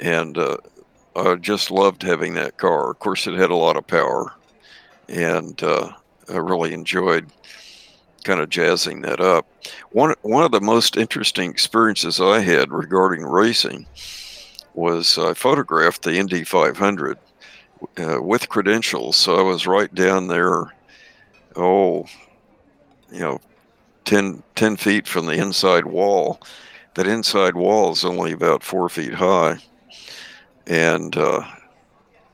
[0.00, 0.56] And uh,
[1.14, 2.90] I just loved having that car.
[2.90, 4.32] Of course, it had a lot of power,
[5.08, 5.92] and uh,
[6.28, 7.26] I really enjoyed
[8.24, 9.46] kind of jazzing that up.
[9.90, 13.86] One one of the most interesting experiences I had regarding racing
[14.74, 17.18] was I photographed the Indy 500
[17.98, 20.72] uh, with credentials, so I was right down there.
[21.56, 22.06] Oh,
[23.10, 23.40] you know,
[24.04, 26.40] 10, 10 feet from the inside wall.
[26.94, 29.56] That inside wall is only about four feet high,
[30.66, 31.42] and uh,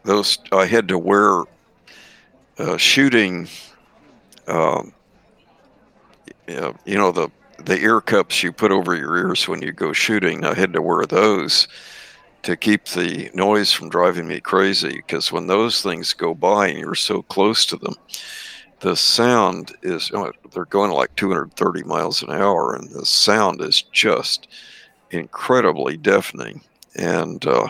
[0.02, 1.44] those I had to wear
[2.58, 3.46] uh, shooting.
[4.48, 4.92] Um,
[6.48, 7.28] yeah, you know the
[7.64, 10.44] the ear cups you put over your ears when you go shooting.
[10.44, 11.68] I had to wear those
[12.42, 16.78] to keep the noise from driving me crazy because when those things go by and
[16.78, 17.94] you're so close to them,
[18.80, 23.82] the sound is oh, they're going like 230 miles an hour and the sound is
[23.82, 24.48] just
[25.10, 26.60] incredibly deafening
[26.94, 27.68] and uh,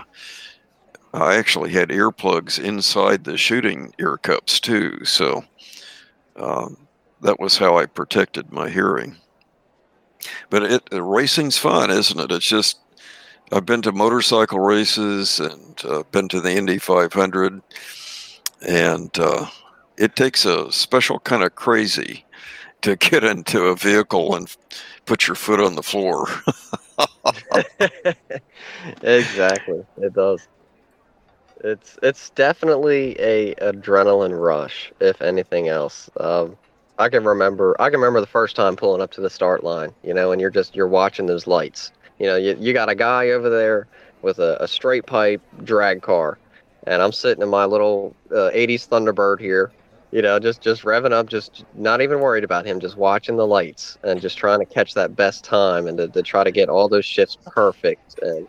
[1.14, 5.45] I actually had earplugs inside the shooting ear cups too so
[6.37, 6.89] um,
[7.21, 9.16] that was how I protected my hearing.
[10.51, 12.33] But it racing's fun, isn't it?
[12.33, 12.79] It's just
[13.51, 17.62] I've been to motorcycle races and uh, been to the Indy 500,
[18.66, 19.46] and uh,
[19.96, 22.24] it takes a special kind of crazy
[22.82, 24.55] to get into a vehicle and
[25.07, 26.26] put your foot on the floor.
[29.03, 30.46] exactly, it does.
[31.64, 36.09] It's it's definitely a adrenaline rush, if anything else.
[36.20, 36.57] Um,
[36.99, 39.92] I can remember I can remember the first time pulling up to the start line,
[40.05, 41.92] you know, and you're just you're watching those lights.
[42.19, 43.87] You know, you, you got a guy over there
[44.23, 46.39] with a, a straight pipe drag car,
[46.87, 49.71] and I'm sitting in my little uh, 80s Thunderbird here,
[50.11, 53.47] you know, just just revving up, just not even worried about him, just watching the
[53.47, 56.69] lights and just trying to catch that best time and to, to try to get
[56.69, 58.19] all those shifts perfect.
[58.23, 58.49] And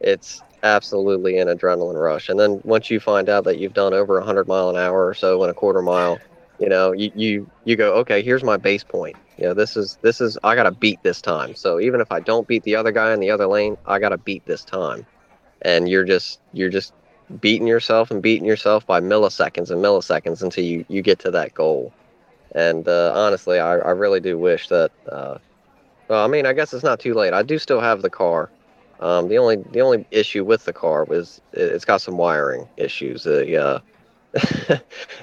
[0.00, 2.28] it's absolutely an adrenaline rush.
[2.28, 5.14] And then once you find out that you've done over 100 mile an hour or
[5.14, 6.18] so in a quarter mile,
[6.60, 9.16] you know, you you you go, okay, here's my base point.
[9.38, 11.54] You know, this is this is I got to beat this time.
[11.54, 14.10] So even if I don't beat the other guy in the other lane, I got
[14.10, 15.06] to beat this time.
[15.62, 16.92] And you're just you're just
[17.40, 21.54] beating yourself and beating yourself by milliseconds and milliseconds until you you get to that
[21.54, 21.92] goal.
[22.54, 24.90] And uh, honestly, I, I really do wish that.
[25.10, 25.38] Uh,
[26.08, 27.32] well, I mean, I guess it's not too late.
[27.32, 28.50] I do still have the car.
[28.98, 32.68] Um, the only the only issue with the car was it, it's got some wiring
[32.76, 33.26] issues.
[33.26, 33.80] Uh,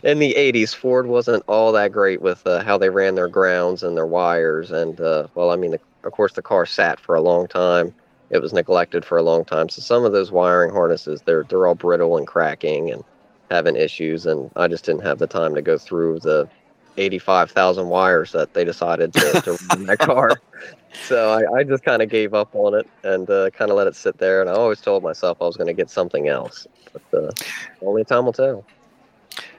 [0.04, 3.84] in the 80s, Ford wasn't all that great with uh, how they ran their grounds
[3.84, 4.72] and their wires.
[4.72, 7.94] And, uh, well, I mean, the, of course, the car sat for a long time.
[8.30, 9.70] It was neglected for a long time.
[9.70, 13.04] So some of those wiring harnesses, they're, they're all brittle and cracking and
[13.50, 14.26] having issues.
[14.26, 16.50] And I just didn't have the time to go through the
[16.98, 20.32] 85,000 wires that they decided to, to run that car.
[21.04, 23.88] So I, I just kind of gave up on it and uh, kind of let
[23.88, 24.42] it sit there.
[24.42, 26.68] And I always told myself I was going to get something else.
[26.92, 27.32] But uh,
[27.82, 28.66] only time will tell.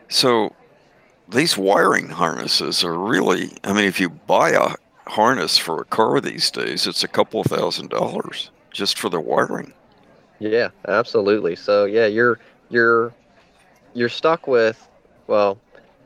[0.09, 0.55] So
[1.29, 4.75] these wiring harnesses are really, I mean, if you buy a
[5.11, 9.73] harness for a car these days, it's a couple thousand dollars just for the wiring.
[10.39, 11.57] Yeah, absolutely.
[11.57, 12.39] So yeah, you're
[12.71, 13.13] you're
[13.95, 14.89] you're stuck with
[15.29, 15.59] well,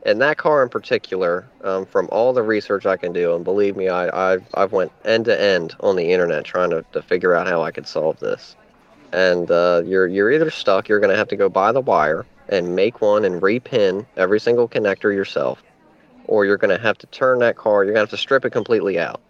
[0.05, 3.77] in that car in particular, um, from all the research I can do, and believe
[3.77, 7.35] me, I I've, I've went end to end on the internet trying to, to figure
[7.35, 8.57] out how I could solve this.
[9.13, 12.27] And uh, you're you're either stuck, you're going to have to go buy the wire,
[12.49, 15.63] and make one and repin every single connector yourself,
[16.27, 18.45] or you're going to have to turn that car, you're going to have to strip
[18.45, 19.21] it completely out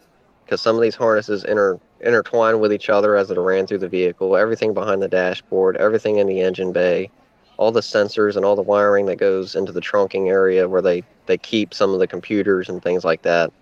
[0.45, 3.89] because some of these harnesses inter, intertwine with each other as it ran through the
[3.89, 7.11] vehicle, everything behind the dashboard, everything in the engine bay,
[7.57, 11.03] all the sensors and all the wiring that goes into the trunking area where they,
[11.27, 13.53] they keep some of the computers and things like that.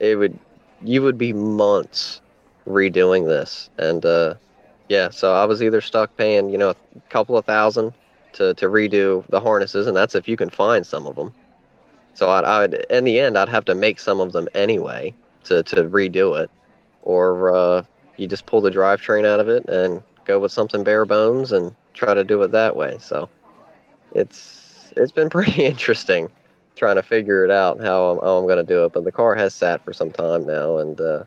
[0.00, 0.38] It would,
[0.82, 2.20] you would be months
[2.66, 3.70] redoing this.
[3.78, 4.34] And, uh,
[4.88, 6.76] yeah, so I was either stuck paying, you know, a
[7.08, 7.94] couple of thousand
[8.34, 11.32] to, to redo the harnesses, and that's if you can find some of them.
[12.14, 15.14] So I'd, I'd in the end, I'd have to make some of them anyway
[15.44, 16.50] to, to redo it,
[17.02, 17.82] or uh,
[18.16, 21.74] you just pull the drivetrain out of it and go with something bare bones and
[21.92, 22.96] try to do it that way.
[23.00, 23.28] So
[24.12, 26.30] it's it's been pretty interesting
[26.76, 28.92] trying to figure it out how I'm, how I'm going to do it.
[28.92, 31.24] But the car has sat for some time now, and uh,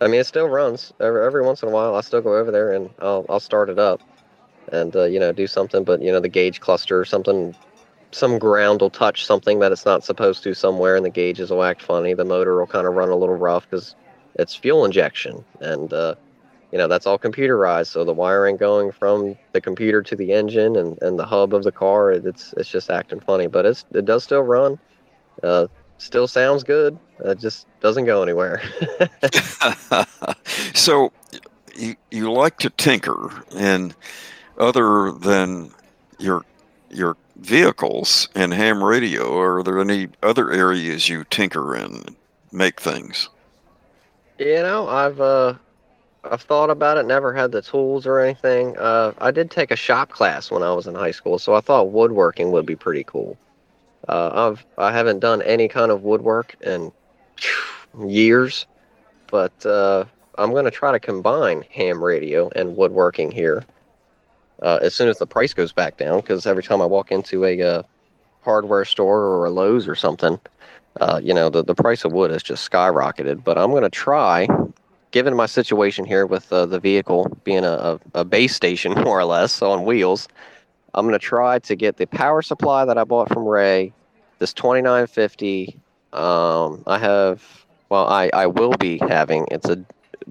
[0.00, 1.94] I mean it still runs every every once in a while.
[1.94, 4.00] I still go over there and I'll I'll start it up
[4.72, 7.54] and uh, you know do something but you know the gauge cluster or something
[8.12, 11.62] some ground will touch something that it's not supposed to somewhere and the gauges will
[11.62, 12.14] act funny.
[12.14, 13.94] The motor will kind of run a little rough because
[14.34, 16.14] it's fuel injection and uh,
[16.72, 17.88] you know that's all computerized.
[17.88, 21.62] So the wiring going from the computer to the engine and, and the hub of
[21.62, 24.78] the car it's it's just acting funny but it's it does still run.
[25.42, 25.68] Uh,
[25.98, 26.98] still sounds good.
[27.24, 28.62] It just doesn't go anywhere.
[30.74, 31.12] So
[31.76, 33.94] you, you like to tinker and
[34.60, 35.72] other than
[36.18, 36.44] your
[36.90, 42.04] your vehicles and ham radio, are there any other areas you tinker in,
[42.52, 43.28] make things?
[44.38, 45.54] You know, I've uh,
[46.24, 47.06] I've thought about it.
[47.06, 48.76] Never had the tools or anything.
[48.76, 51.60] Uh, I did take a shop class when I was in high school, so I
[51.60, 53.36] thought woodworking would be pretty cool.
[54.08, 56.92] Uh, I've I haven't done any kind of woodwork in
[58.06, 58.66] years,
[59.28, 60.04] but uh,
[60.36, 63.64] I'm going to try to combine ham radio and woodworking here
[64.62, 66.20] uh, as soon as the price goes back down.
[66.20, 67.82] Because every time I walk into a uh,
[68.42, 70.38] hardware store or a Lowe's or something,
[71.00, 73.44] uh, you know, the, the price of wood has just skyrocketed.
[73.44, 74.48] But I'm going to try,
[75.10, 79.24] given my situation here with uh, the vehicle being a, a, base station, more or
[79.24, 80.28] less, on wheels,
[80.94, 83.92] I'm going to try to get the power supply that I bought from Ray,
[84.38, 85.76] this 2950.
[86.12, 89.84] Um, I have, well, I, I will be having, it's a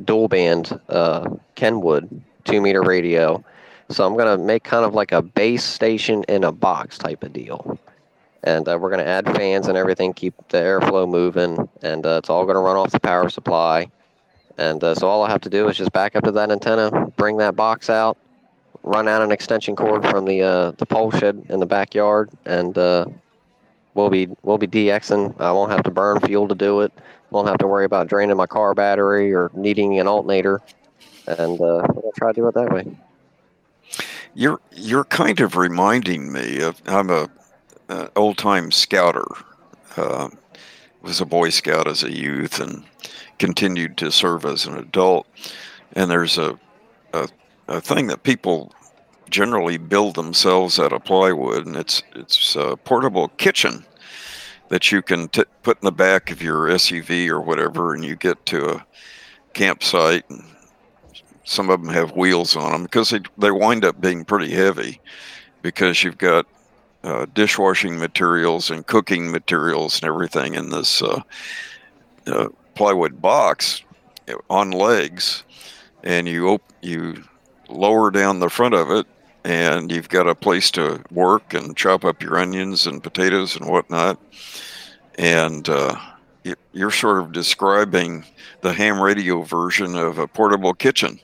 [0.04, 3.44] dual band uh, Kenwood two meter radio
[3.90, 7.24] so I'm going to make kind of like a base station in a box type
[7.24, 7.80] of deal.
[8.44, 12.20] And uh, we're going to add fans and everything, keep the airflow moving, and uh,
[12.20, 13.90] it's all going to run off the power supply.
[14.58, 17.08] And uh, so all I have to do is just back up to that antenna,
[17.18, 18.18] bring that box out,
[18.84, 22.78] run out an extension cord from the uh, the pole shed in the backyard, and
[22.78, 23.06] uh,
[23.94, 25.40] we'll be we'll be DXing.
[25.40, 26.92] I won't have to burn fuel to do it.
[27.30, 30.62] Won't have to worry about draining my car battery or needing an alternator,
[31.28, 32.86] and uh, we'll try to do it that way.
[34.34, 37.30] You're you're kind of reminding me of I'm a,
[37.90, 39.26] a old time scouter.
[39.98, 40.30] Uh,
[41.02, 42.84] was a Boy Scout as a youth and
[43.38, 45.28] continued to serve as an adult.
[45.94, 46.60] And there's a
[47.14, 47.28] a,
[47.68, 48.74] a thing that people
[49.30, 53.86] generally build themselves out of plywood, and it's it's a portable kitchen
[54.70, 58.16] that you can t- put in the back of your SUV or whatever, and you
[58.16, 58.86] get to a
[59.54, 60.44] campsite and
[61.50, 65.02] some of them have wheels on them because they they wind up being pretty heavy
[65.62, 66.46] because you've got
[67.04, 71.22] uh, dishwashing materials and cooking materials and everything in this uh,
[72.28, 73.84] uh, plywood box
[74.50, 75.44] on legs,
[76.04, 77.24] and you op- you
[77.68, 79.08] lower down the front of it,
[79.44, 83.68] and you've got a place to work and chop up your onions and potatoes and
[83.68, 84.20] whatnot,
[85.18, 85.96] and uh,
[86.74, 88.24] you're sort of describing
[88.62, 91.20] the ham radio version of a portable kitchen.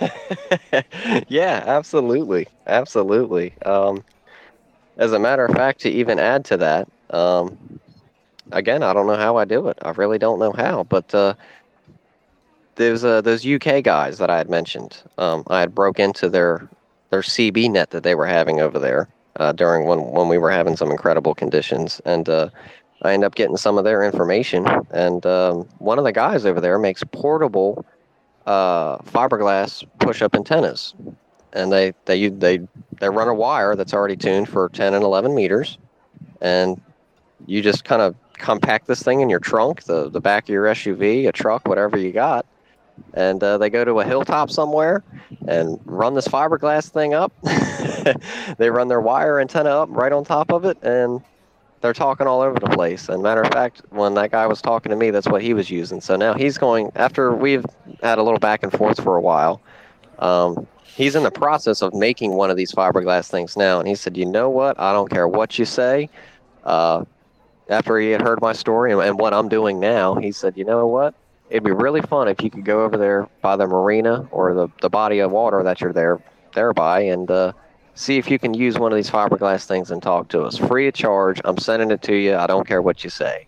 [1.28, 3.54] yeah, absolutely, absolutely.
[3.64, 4.04] Um,
[4.96, 7.80] as a matter of fact, to even add to that, um,
[8.52, 9.78] again, I don't know how I do it.
[9.82, 11.34] I really don't know how, but uh,
[12.76, 15.02] there's uh, those UK guys that I had mentioned.
[15.18, 16.68] Um, I had broke into their
[17.10, 20.50] their CB net that they were having over there uh, during when when we were
[20.50, 22.48] having some incredible conditions, and uh,
[23.02, 24.66] I end up getting some of their information.
[24.90, 27.84] And um, one of the guys over there makes portable
[28.46, 30.94] uh, fiberglass push-up antennas,
[31.52, 32.60] and they they they
[33.00, 35.78] they run a wire that's already tuned for 10 and 11 meters,
[36.40, 36.80] and
[37.46, 40.64] you just kind of compact this thing in your trunk, the the back of your
[40.66, 42.46] SUV, a truck, whatever you got,
[43.14, 45.02] and uh, they go to a hilltop somewhere
[45.48, 47.32] and run this fiberglass thing up.
[48.58, 51.20] they run their wire antenna up right on top of it, and
[51.86, 53.08] they're talking all over the place.
[53.08, 55.70] And matter of fact, when that guy was talking to me, that's what he was
[55.70, 56.00] using.
[56.00, 57.64] So now he's going after we've
[58.02, 59.62] had a little back and forth for a while.
[60.18, 63.94] Um, he's in the process of making one of these fiberglass things now, and he
[63.94, 64.80] said, "You know what?
[64.80, 66.10] I don't care what you say."
[66.64, 67.04] Uh,
[67.68, 70.64] after he had heard my story and, and what I'm doing now, he said, "You
[70.64, 71.14] know what?
[71.50, 74.68] It'd be really fun if you could go over there by the marina or the,
[74.80, 76.20] the body of water that you're there
[76.52, 77.52] there by and uh,
[77.96, 80.86] see if you can use one of these fiberglass things and talk to us free
[80.86, 81.40] of charge.
[81.44, 82.36] I'm sending it to you.
[82.36, 83.46] I don't care what you say."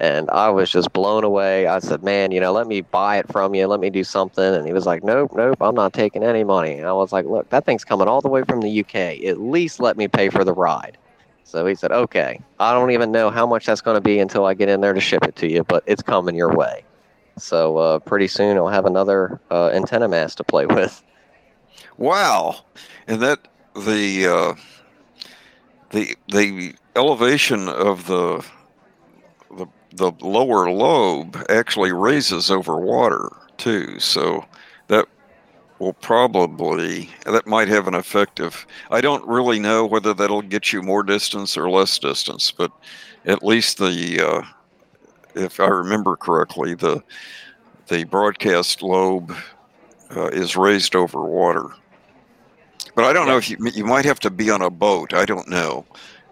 [0.00, 1.68] And I was just blown away.
[1.68, 3.66] I said, "Man, you know, let me buy it from you.
[3.68, 6.74] Let me do something." And he was like, "Nope, nope, I'm not taking any money."
[6.74, 9.24] And I was like, "Look, that thing's coming all the way from the UK.
[9.24, 10.98] At least let me pay for the ride."
[11.44, 14.44] So he said, "Okay, I don't even know how much that's going to be until
[14.44, 16.84] I get in there to ship it to you, but it's coming your way."
[17.38, 21.02] So uh, pretty soon I'll have another uh, antenna mast to play with.
[21.96, 22.56] Wow,
[23.06, 24.54] and that the uh,
[25.90, 28.44] the the elevation of the
[29.50, 33.98] the the lower lobe actually raises over water too.
[34.00, 34.44] So
[34.88, 35.06] that
[35.78, 40.72] will probably that might have an effect of I don't really know whether that'll get
[40.72, 42.72] you more distance or less distance, but
[43.26, 44.42] at least the uh,
[45.34, 47.02] if I remember correctly, the
[47.88, 49.34] the broadcast lobe
[50.16, 51.68] uh, is raised over water.
[52.94, 55.14] But I don't know if you you might have to be on a boat.
[55.14, 55.86] I don't know.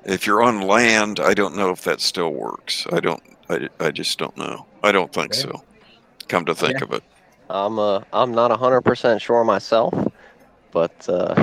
[0.04, 2.86] If you're on land, I don't know if that still works.
[2.92, 3.22] I don't.
[3.48, 4.66] I, I just don't know.
[4.82, 5.34] I don't think Okay.
[5.34, 5.64] so.
[6.28, 6.82] Come to think Yeah.
[6.82, 7.04] of it.
[7.50, 9.94] I'm uh, I'm not hundred percent sure myself,
[10.72, 11.34] but uh,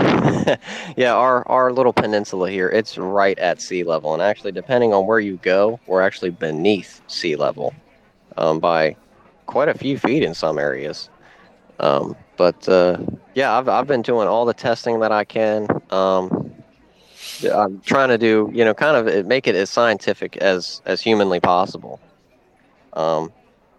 [0.98, 5.06] yeah, our our little peninsula here, it's right at sea level, and actually, depending on
[5.08, 7.74] where you go, we're actually beneath sea level
[8.38, 8.98] um, by
[9.48, 11.10] quite a few feet in some areas.
[11.80, 12.98] Um, but uh,
[13.36, 15.68] yeah, I've I've been doing all the testing that I can.
[15.92, 16.52] Um,
[17.54, 21.02] I'm trying to do you know kind of uh, make it as scientific as as
[21.02, 22.00] humanly possible.
[22.94, 23.32] Um,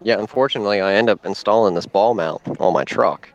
[0.03, 3.29] yeah, unfortunately, I end up installing this ball mount on my truck,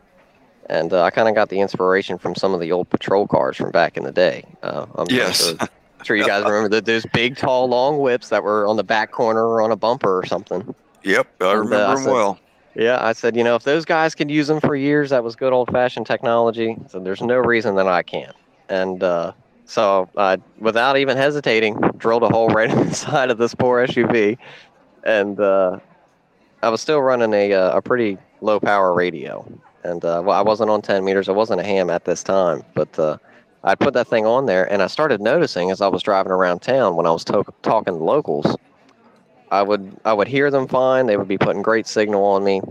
[0.69, 3.57] and uh, I kind of got the inspiration from some of the old patrol cars
[3.57, 4.45] from back in the day.
[4.63, 5.37] Uh, I'm Yes.
[5.57, 5.67] sure,
[6.03, 9.11] sure you guys remember that those big, tall, long whips that were on the back
[9.11, 10.73] corner or on a bumper or something.
[11.03, 12.39] Yep, I And, uh, remember I them said- well.
[12.77, 15.35] Yeah, I said, you know, if those guys could use them for years, that was
[15.35, 16.77] good old-fashioned technology.
[16.89, 18.35] So there's no reason that I can't.
[18.69, 19.31] And uh,
[19.65, 23.85] so, I, without even hesitating, drilled a hole right in the side of this poor
[23.87, 24.37] SUV,
[25.03, 25.79] and uh,
[26.61, 29.43] I was still running a uh, a pretty low power radio.
[29.83, 31.29] And uh, well, I wasn't on 10 meters.
[31.29, 33.17] I wasn't a ham at this time, but uh,
[33.63, 36.59] I put that thing on there, and I started noticing as I was driving around
[36.59, 38.55] town when I was to- talking to locals.
[39.51, 41.05] I would I would hear them fine.
[41.05, 42.61] They would be putting great signal on me.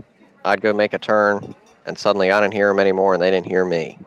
[0.45, 1.55] I'd go make a turn,
[1.85, 3.97] and suddenly I didn't hear them anymore, and they didn't hear me.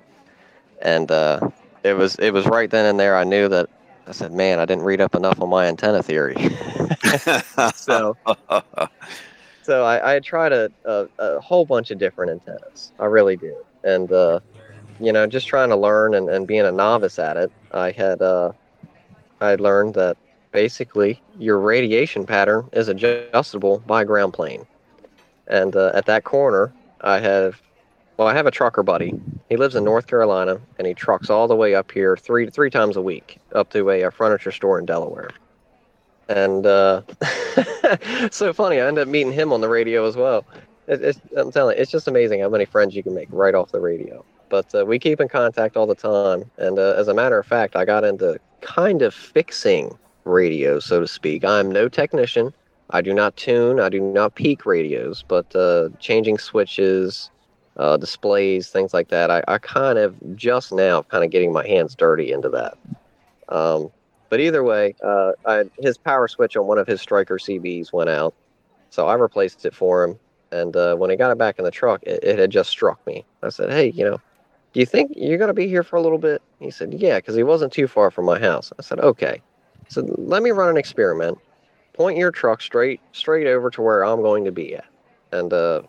[0.82, 1.50] And uh,
[1.82, 3.68] it was it was right then and there I knew that
[4.06, 6.36] I said, "Man, I didn't read up enough on my antenna theory."
[7.74, 8.16] so
[9.62, 12.92] so I, I tried a, a, a whole bunch of different antennas.
[12.98, 14.40] I really did, and uh,
[15.00, 18.22] you know, just trying to learn and, and being a novice at it, I had
[18.22, 18.52] uh,
[19.40, 20.16] I had learned that
[20.52, 24.66] basically your radiation pattern is adjustable by ground plane.
[25.46, 27.60] And uh, at that corner, I have,
[28.16, 29.14] well, I have a trucker buddy.
[29.48, 32.70] He lives in North Carolina, and he trucks all the way up here three three
[32.70, 35.30] times a week up to a, a furniture store in Delaware.
[36.28, 37.02] And uh,
[38.30, 40.44] so funny, I ended up meeting him on the radio as well.
[40.86, 43.54] it, it's, I'm telling you, it's just amazing how many friends you can make right
[43.54, 44.24] off the radio.
[44.48, 47.46] But uh, we keep in contact all the time, and uh, as a matter of
[47.46, 49.96] fact, I got into kind of fixing
[50.30, 51.44] radio, so to speak.
[51.44, 52.52] I'm no technician.
[52.90, 53.80] I do not tune.
[53.80, 57.30] I do not peak radios, but uh, changing switches,
[57.76, 59.30] uh, displays, things like that.
[59.30, 62.76] I, I kind of just now kind of getting my hands dirty into that.
[63.48, 63.90] Um,
[64.28, 68.10] but either way, uh, I, his power switch on one of his Stryker CBs went
[68.10, 68.34] out,
[68.90, 70.18] so I replaced it for him.
[70.52, 73.04] And uh, when I got it back in the truck, it, it had just struck
[73.06, 73.24] me.
[73.42, 74.20] I said, "Hey, you know,
[74.72, 77.18] do you think you're going to be here for a little bit?" He said, "Yeah,"
[77.18, 78.72] because he wasn't too far from my house.
[78.78, 79.42] I said, "Okay."
[79.90, 81.36] So let me run an experiment.
[81.94, 84.84] Point your truck straight straight over to where I'm going to be at.
[85.32, 85.82] And uh,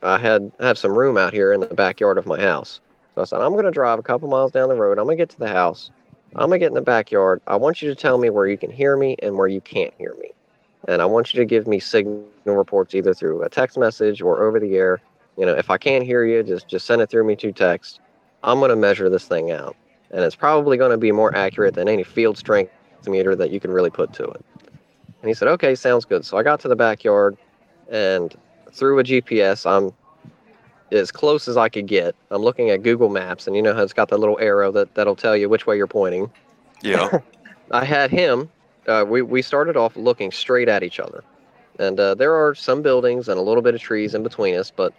[0.00, 2.80] I had have some room out here in the backyard of my house.
[3.16, 4.98] So I said, I'm going to drive a couple miles down the road.
[4.98, 5.90] I'm going to get to the house.
[6.36, 7.42] I'm going to get in the backyard.
[7.48, 9.92] I want you to tell me where you can hear me and where you can't
[9.98, 10.30] hear me.
[10.86, 14.44] And I want you to give me signal reports either through a text message or
[14.44, 15.00] over the air.
[15.36, 17.98] You know, if I can't hear you, just just send it through me to text.
[18.44, 19.74] I'm going to measure this thing out.
[20.12, 22.70] And it's probably going to be more accurate than any field strength
[23.06, 24.44] meter that you can really put to it.
[25.22, 26.24] And he said, okay, sounds good.
[26.24, 27.36] So I got to the backyard
[27.90, 28.34] and
[28.72, 29.92] through a GPS, I'm
[30.92, 32.14] as close as I could get.
[32.30, 34.94] I'm looking at Google Maps, and you know how it's got that little arrow that,
[34.94, 36.30] that'll tell you which way you're pointing.
[36.82, 37.20] Yeah.
[37.70, 38.50] I had him,
[38.86, 41.24] uh, we, we started off looking straight at each other.
[41.78, 44.70] And uh, there are some buildings and a little bit of trees in between us,
[44.70, 44.92] but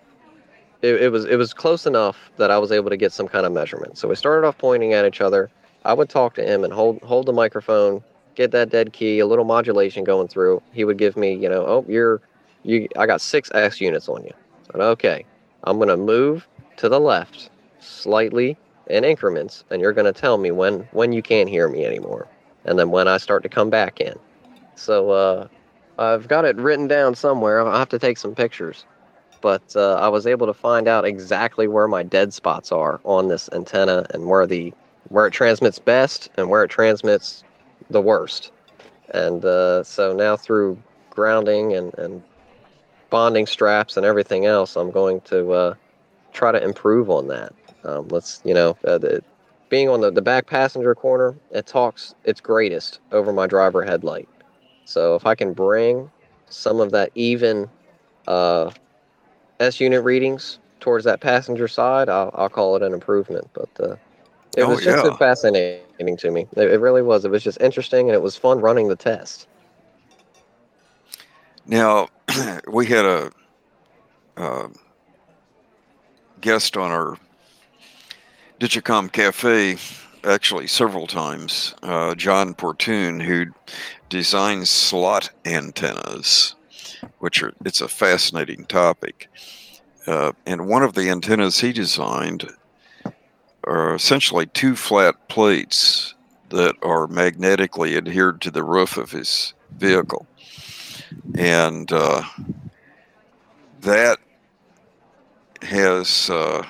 [0.81, 3.45] it, it was it was close enough that I was able to get some kind
[3.45, 3.97] of measurement.
[3.97, 5.49] So we started off pointing at each other.
[5.87, 8.03] I would talk to him and hold hold the microphone,
[8.35, 10.61] get that dead key, a little modulation going through.
[10.73, 12.21] He would give me, you know, oh, you're
[12.63, 14.33] you I got six S units on you.
[14.75, 15.25] Okay,
[15.63, 18.57] I'm gonna move to the left slightly
[18.87, 22.27] in increments, and you're gonna tell me when when you can't hear me anymore,
[22.65, 24.19] and then when I start to come back in.
[24.75, 25.47] So uh,
[25.97, 27.65] I've got it written down somewhere.
[27.65, 28.85] I'll have to take some pictures,
[29.39, 33.29] but uh, I was able to find out exactly where my dead spots are on
[33.29, 34.73] this antenna and where the
[35.09, 37.43] where it transmits best and where it transmits
[37.89, 38.51] the worst.
[39.09, 40.77] And uh, so now through
[41.09, 42.23] grounding and, and
[43.09, 45.73] bonding straps and everything else, I'm going to uh,
[46.33, 47.53] try to improve on that.
[47.83, 49.23] Um, let's, you know, uh, the,
[49.69, 54.27] being on the, the back passenger corner, it talks its greatest over my driver headlight.
[54.85, 56.09] So if I can bring
[56.49, 57.69] some of that even
[58.27, 58.71] uh,
[59.59, 63.49] S unit readings towards that passenger side, I'll, I'll call it an improvement.
[63.53, 63.95] But uh,
[64.55, 65.17] it Oh, was just yeah.
[65.17, 66.47] fascinating to me.
[66.55, 67.25] It, it really was.
[67.25, 69.47] It was just interesting, and it was fun running the test.
[71.65, 72.07] Now,
[72.71, 73.31] we had a
[74.37, 74.67] uh,
[76.39, 77.17] guest on our
[78.59, 79.77] Digicom Cafe
[80.23, 83.45] actually several times, uh, John Portune, who
[84.09, 86.55] designs slot antennas,
[87.19, 89.29] which are it's a fascinating topic.
[90.05, 92.49] Uh, and one of the antennas he designed
[93.67, 96.15] are essentially two flat plates
[96.49, 100.25] that are magnetically adhered to the roof of his vehicle.
[101.35, 102.23] And uh,
[103.81, 104.19] that
[105.61, 106.65] has uh,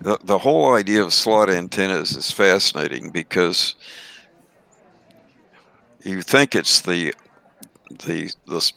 [0.00, 3.74] the, the whole idea of slot antennas is fascinating because
[6.02, 7.14] you think it's the
[8.06, 8.72] the this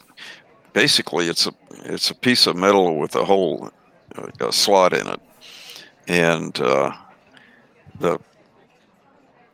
[0.72, 1.52] basically it's a
[1.84, 3.70] it's a piece of metal with a hole
[4.16, 5.20] uh, a slot in it
[6.08, 6.92] and uh,
[8.00, 8.18] the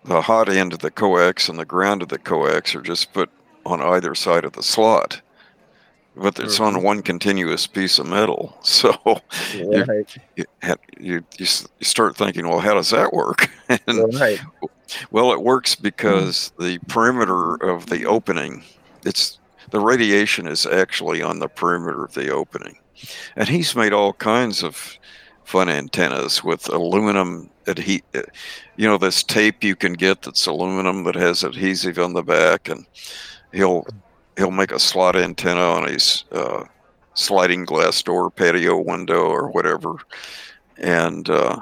[0.05, 3.31] the hot end of the coax and the ground of the coax are just put
[3.65, 5.21] on either side of the slot
[6.17, 8.57] but it's on one continuous piece of metal.
[8.63, 8.97] So
[9.53, 9.85] you,
[10.37, 11.47] you, you, you you
[11.83, 13.51] start thinking well how does that work?
[13.87, 14.41] And Right.
[15.11, 18.63] well it works because the perimeter of the opening
[19.05, 19.39] it's
[19.71, 22.77] the radiation is actually on the perimeter of the opening.
[23.37, 24.97] And he's made all kinds of
[25.55, 28.03] fun antennas with aluminum adhe-
[28.75, 32.69] you know this tape you can get that's aluminum that has adhesive on the back
[32.69, 32.85] and
[33.53, 33.87] he'll
[34.37, 36.65] he'll make a slot antenna on his uh,
[37.15, 39.95] sliding glass door patio window or whatever.
[40.79, 41.61] And uh,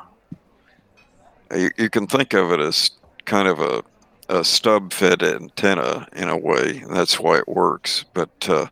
[1.55, 2.93] you, you can think of it as
[3.27, 3.83] kind of a,
[4.31, 8.07] a stub fed antenna in a way that's why it works.
[8.15, 8.69] But uh,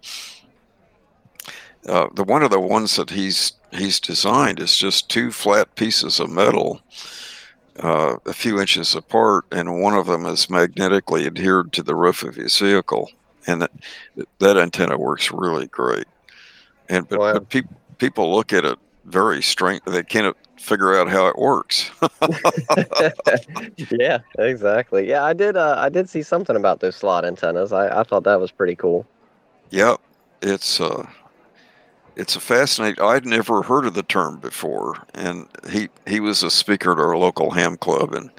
[1.89, 6.21] uh, the one of the ones that he's he's designed is just two flat pieces
[6.21, 6.81] of metal
[7.83, 12.23] uh, a few inches apart, and one of them is magnetically adhered to the roof
[12.23, 13.11] of his vehicle,
[13.47, 13.71] and that,
[14.39, 16.05] that antenna works really great.
[16.89, 17.33] And but, Wow.
[17.35, 17.67] but peop
[17.99, 21.91] people look at it very strange; they can't figure out how it works.
[23.91, 25.09] yeah, exactly.
[25.09, 25.57] Yeah, I did.
[25.57, 27.73] Uh, I did see something about those slot antennas.
[27.73, 29.07] I, I thought that was pretty cool.
[29.71, 30.01] Yep,
[30.43, 31.07] it's uh,
[32.17, 33.03] it's a fascinating.
[33.03, 37.17] I'd never heard of the term before, and he he was a speaker at our
[37.17, 38.31] local ham club, and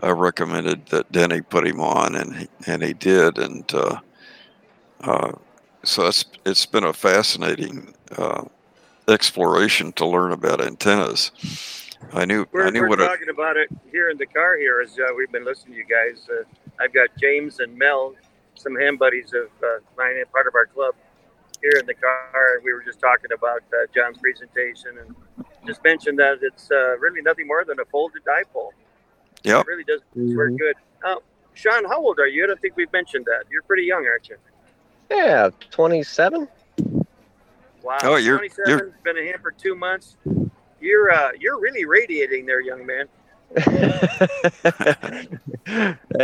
[0.00, 4.00] I recommended that Denny put him on, and he, and he did, and uh,
[5.00, 5.32] uh,
[5.82, 8.44] so it's it's been a fascinating uh,
[9.08, 11.32] exploration to learn about antennas.
[12.12, 14.80] I knew We're, I knew we're what talking about it here in the car here
[14.80, 16.26] as uh, we've been listening to you guys.
[16.30, 16.44] Uh,
[16.82, 18.14] I've got James and Mel,
[18.54, 20.94] some ham buddies of uh, mine, and part of our club
[21.62, 22.60] here in the car.
[22.64, 25.14] We were just talking about uh, John's presentation and
[25.66, 28.70] just mentioned that it's uh, really nothing more than a folded dipole.
[29.42, 30.76] Yeah, It really does work good.
[31.04, 31.16] Uh,
[31.54, 32.44] Sean, how old are you?
[32.44, 33.44] I don't think we've mentioned that.
[33.50, 34.36] You're pretty young, aren't you?
[35.10, 36.48] Yeah, 27.
[37.82, 37.98] Wow.
[38.02, 40.16] Oh, you're- 27, you're- been a ham for two months.
[40.80, 43.06] You're uh, you're really radiating there, young man.
[43.56, 45.26] hey,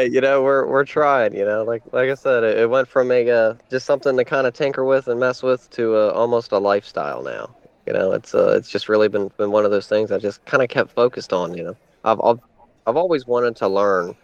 [0.09, 1.35] you know, we're we're trying.
[1.35, 4.25] You know, like like I said, it, it went from a uh, just something to
[4.25, 7.53] kind of tinker with and mess with to uh, almost a lifestyle now.
[7.85, 10.45] You know, it's uh, it's just really been been one of those things I just
[10.45, 11.57] kind of kept focused on.
[11.57, 12.39] You know, I've, I've
[12.87, 14.15] I've always wanted to learn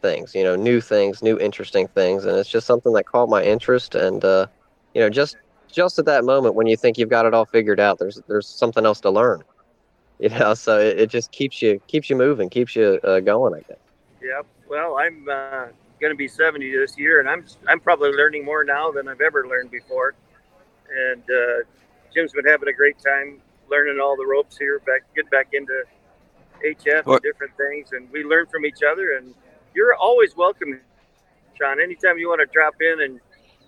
[0.00, 0.34] things.
[0.34, 3.94] You know, new things, new interesting things, and it's just something that caught my interest.
[3.94, 4.46] And uh,
[4.94, 5.36] you know, just
[5.70, 8.48] just at that moment when you think you've got it all figured out, there's there's
[8.48, 9.42] something else to learn.
[10.24, 13.54] You know, so it, it just keeps you keeps you moving, keeps you uh, going.
[13.54, 13.78] I guess.
[14.22, 15.68] yeah Well, I'm uh,
[15.98, 19.22] going to be 70 this year, and I'm I'm probably learning more now than I've
[19.22, 20.14] ever learned before.
[20.94, 21.64] And uh,
[22.12, 23.40] Jim's been having a great time
[23.70, 25.84] learning all the ropes here, back get back into
[26.62, 29.16] HF What- and different things, and we learn from each other.
[29.16, 29.34] And
[29.74, 30.80] you're always welcome,
[31.56, 31.80] Sean.
[31.80, 33.20] Anytime you want to drop in and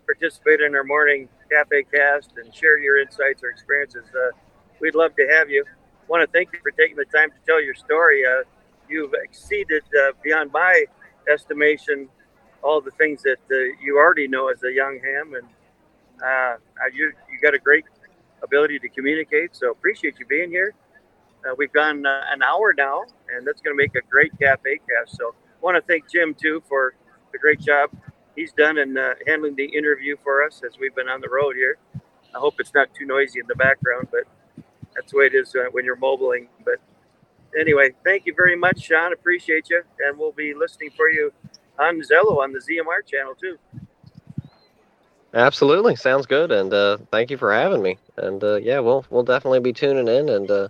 [0.05, 4.37] participate in our morning cafe cast and share your insights or experiences, uh,
[4.81, 5.65] we'd love to have you.
[6.13, 8.23] Want to thank you for taking the time to tell your story.
[8.23, 8.43] Uh,
[8.87, 10.85] you've exceeded uh, beyond my
[11.27, 12.07] estimation
[12.63, 15.47] all the things that uh, you already know as a young ham, and
[16.23, 16.57] uh,
[16.93, 17.87] you you got a great
[18.43, 19.57] ability to communicate.
[19.57, 20.75] So appreciate you being here.
[21.47, 23.05] Uh, we've gone uh, an hour now,
[23.35, 25.17] and that's going to make a great cafe cast.
[25.17, 26.93] So I want to thank Jim too for
[27.33, 27.89] the great job
[28.37, 31.79] he's done in handling the interview for us as we've been on the road here.
[32.35, 34.25] I hope it's not too noisy in the background, but
[34.95, 36.49] that's the way it is uh, when you're mobiling.
[36.64, 36.76] But
[37.59, 39.12] anyway, thank you very much, Sean.
[39.12, 41.32] Appreciate you, and we'll be listening for you
[41.78, 43.59] on Zello on the ZMR channel too.
[45.34, 47.99] Absolutely, sounds good, and uh, thank you for having me.
[48.16, 50.68] And uh, yeah, we'll we'll definitely be tuning in and uh,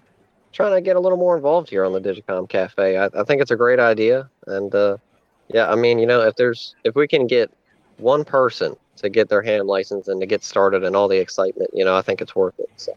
[0.52, 2.96] trying to get a little more involved here on the Digicom Cafe.
[2.96, 4.98] I, I think it's a great idea, and uh,
[5.48, 7.50] yeah, I mean, you know, if there's if we can get
[7.98, 11.70] one person to get their hand license and to get started and all the excitement,
[11.72, 12.70] you know, I think it's worth it.
[12.76, 12.96] So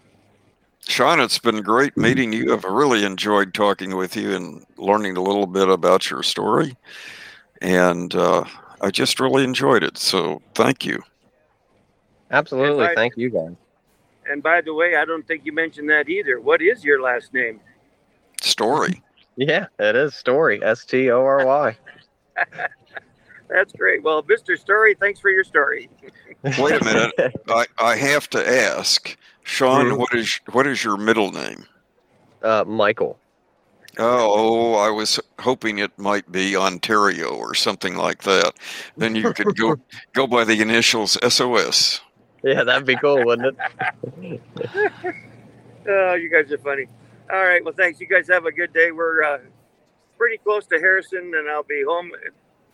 [0.87, 2.53] Sean, it's been great meeting you.
[2.53, 6.77] I've really enjoyed talking with you and learning a little bit about your story.
[7.61, 8.43] And uh,
[8.81, 9.97] I just really enjoyed it.
[9.97, 11.01] So thank you.
[12.31, 13.55] absolutely, I- thank you guys.
[14.27, 16.39] And by the way, I don't think you mentioned that either.
[16.39, 17.59] What is your last name?
[18.41, 19.01] Story.
[19.37, 21.77] Yeah, it is Story S T O R Y.
[23.49, 24.01] That's great.
[24.03, 24.57] Well, Mr.
[24.57, 25.89] Story, thanks for your story.
[26.43, 27.13] Wait a minute.
[27.47, 29.97] I, I have to ask, Sean, Mhm.
[29.99, 31.65] what is what is your middle name?
[32.41, 33.19] Uh, Michael.
[33.97, 38.53] Oh, I was hoping it might be Ontario or something like that.
[38.97, 39.77] Then you could go
[40.13, 42.01] go by the initials SOS.
[42.43, 43.57] Yeah, that'd be cool, wouldn't
[44.17, 44.41] it?
[45.87, 46.85] Oh, you guys are funny.
[47.31, 47.63] All right.
[47.63, 47.99] Well, thanks.
[47.99, 48.91] You guys have a good day.
[48.91, 49.37] We're uh,
[50.17, 52.11] pretty close to Harrison, and I'll be home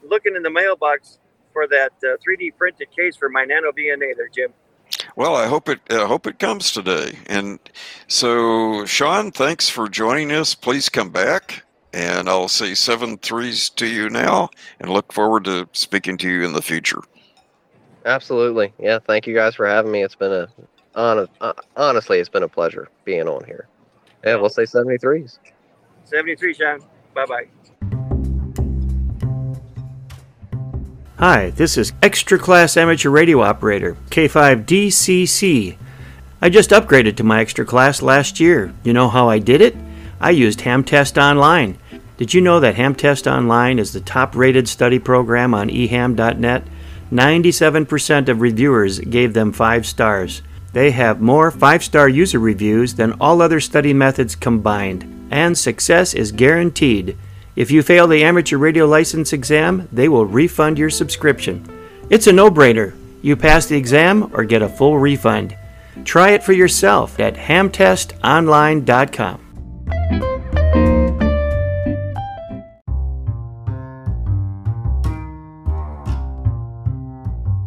[0.04, 1.20] looking in the mailbox
[1.54, 4.54] for that uh, 3D printed case for my NanoVNA there, Jim.
[5.16, 7.18] Well, I hope it I hope it comes today.
[7.28, 7.60] And
[8.08, 10.56] so, Sean, thanks for joining us.
[10.56, 14.50] Please come back, and I'll say seven threes to you now,
[14.80, 17.02] and look forward to speaking to you in the future.
[18.06, 18.74] Absolutely.
[18.80, 20.04] Yeah, thank you guys for having me.
[20.04, 20.48] It's been a
[20.96, 23.68] honest, uh, honestly, it's been a pleasure being on here.
[24.24, 25.40] Yeah, we'll say 73s.
[26.06, 26.80] 73, Sean.
[27.14, 27.48] Bye bye.
[31.22, 35.78] Hi, this is Extra Class Amateur Radio Operator, K5DCC.
[36.42, 38.74] I just upgraded to my extra class last year.
[38.84, 39.76] You know how I did it?
[40.20, 41.78] I used Hamtest Online.
[42.18, 46.64] Did you know that Hamtest Online is the top rated study program on eham.net?
[47.12, 50.42] 97% of reviewers gave them 5 stars.
[50.74, 56.16] They have more 5 star user reviews than all other study methods combined, and success
[56.16, 57.16] is guaranteed.
[57.56, 61.68] If you fail the amateur radio license exam, they will refund your subscription.
[62.10, 62.96] It's a no brainer.
[63.22, 65.58] You pass the exam or get a full refund.
[66.06, 69.38] Try it for yourself at hamtestonline.com.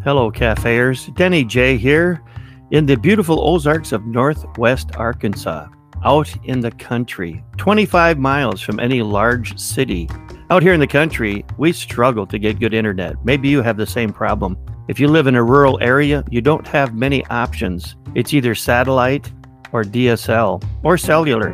[0.02, 1.06] Hello, cafeers.
[1.14, 2.22] Denny J here.
[2.70, 5.66] in the beautiful Ozarks of northwest Arkansas,
[6.04, 10.08] out in the country, 25 miles from any large city.
[10.50, 13.24] Out here in the country, we struggle to get good internet.
[13.24, 14.58] Maybe you have the same problem.
[14.88, 17.96] If you live in a rural area, you don't have many options.
[18.14, 19.32] It's either satellite
[19.72, 21.50] or DSL or cellular.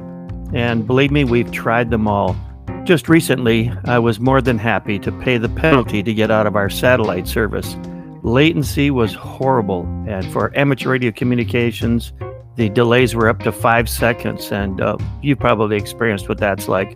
[0.53, 2.37] And believe me, we've tried them all.
[2.85, 6.57] Just recently, I was more than happy to pay the penalty to get out of
[6.57, 7.77] our satellite service.
[8.23, 12.13] Latency was horrible, and for amateur radio communications,
[12.61, 16.95] the delays were up to five seconds, and uh, you probably experienced what that's like.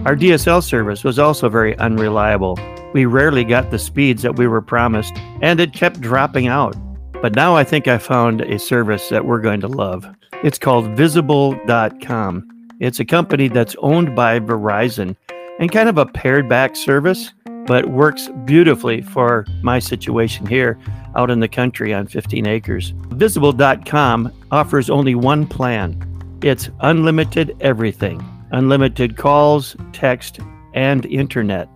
[0.00, 2.58] Our DSL service was also very unreliable.
[2.92, 6.74] We rarely got the speeds that we were promised, and it kept dropping out.
[7.22, 10.04] But now I think I found a service that we're going to love.
[10.42, 12.48] It's called Visible.com.
[12.80, 15.14] It's a company that's owned by Verizon
[15.62, 17.32] and kind of a pared back service,
[17.66, 20.76] but works beautifully for my situation here
[21.14, 22.92] out in the country on 15 acres.
[23.10, 26.08] Visible.com offers only one plan
[26.42, 30.40] it's unlimited everything unlimited calls, text,
[30.74, 31.68] and internet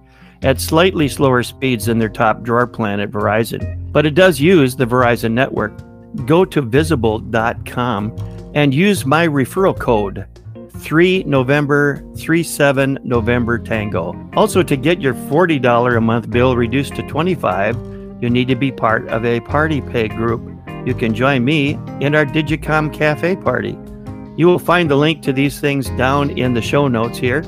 [0.43, 3.93] at slightly slower speeds than their top drawer plan at Verizon.
[3.93, 5.73] But it does use the Verizon network.
[6.27, 8.17] Go to visible.com
[8.55, 10.27] and use my referral code
[10.81, 14.15] 3 November 37 November Tango.
[14.35, 17.77] Also to get your $40 a month bill reduced to 25,
[18.21, 20.43] you need to be part of a party pay group.
[20.87, 23.77] You can join me in our Digicom Cafe party.
[24.37, 27.41] You will find the link to these things down in the show notes here,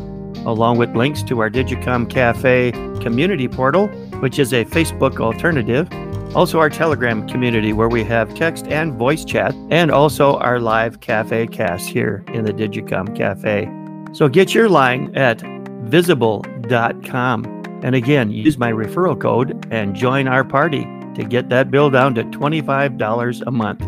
[0.46, 3.88] along with links to our Digicom Cafe community portal,
[4.20, 5.88] which is a Facebook alternative,
[6.34, 11.00] also our Telegram community where we have text and voice chat, and also our live
[11.00, 13.68] cafe cast here in the Digicom Cafe.
[14.12, 15.42] So get your line at
[15.82, 17.44] visible.com.
[17.82, 22.14] And again, use my referral code and join our party to get that bill down
[22.14, 23.80] to $25 a month.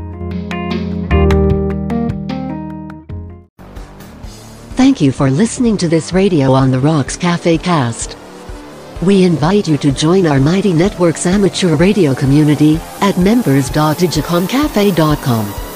[4.77, 8.17] Thank you for listening to this Radio on the Rocks Cafe cast.
[9.03, 15.70] We invite you to join our Mighty Networks amateur radio community at members.digicomcafe.com.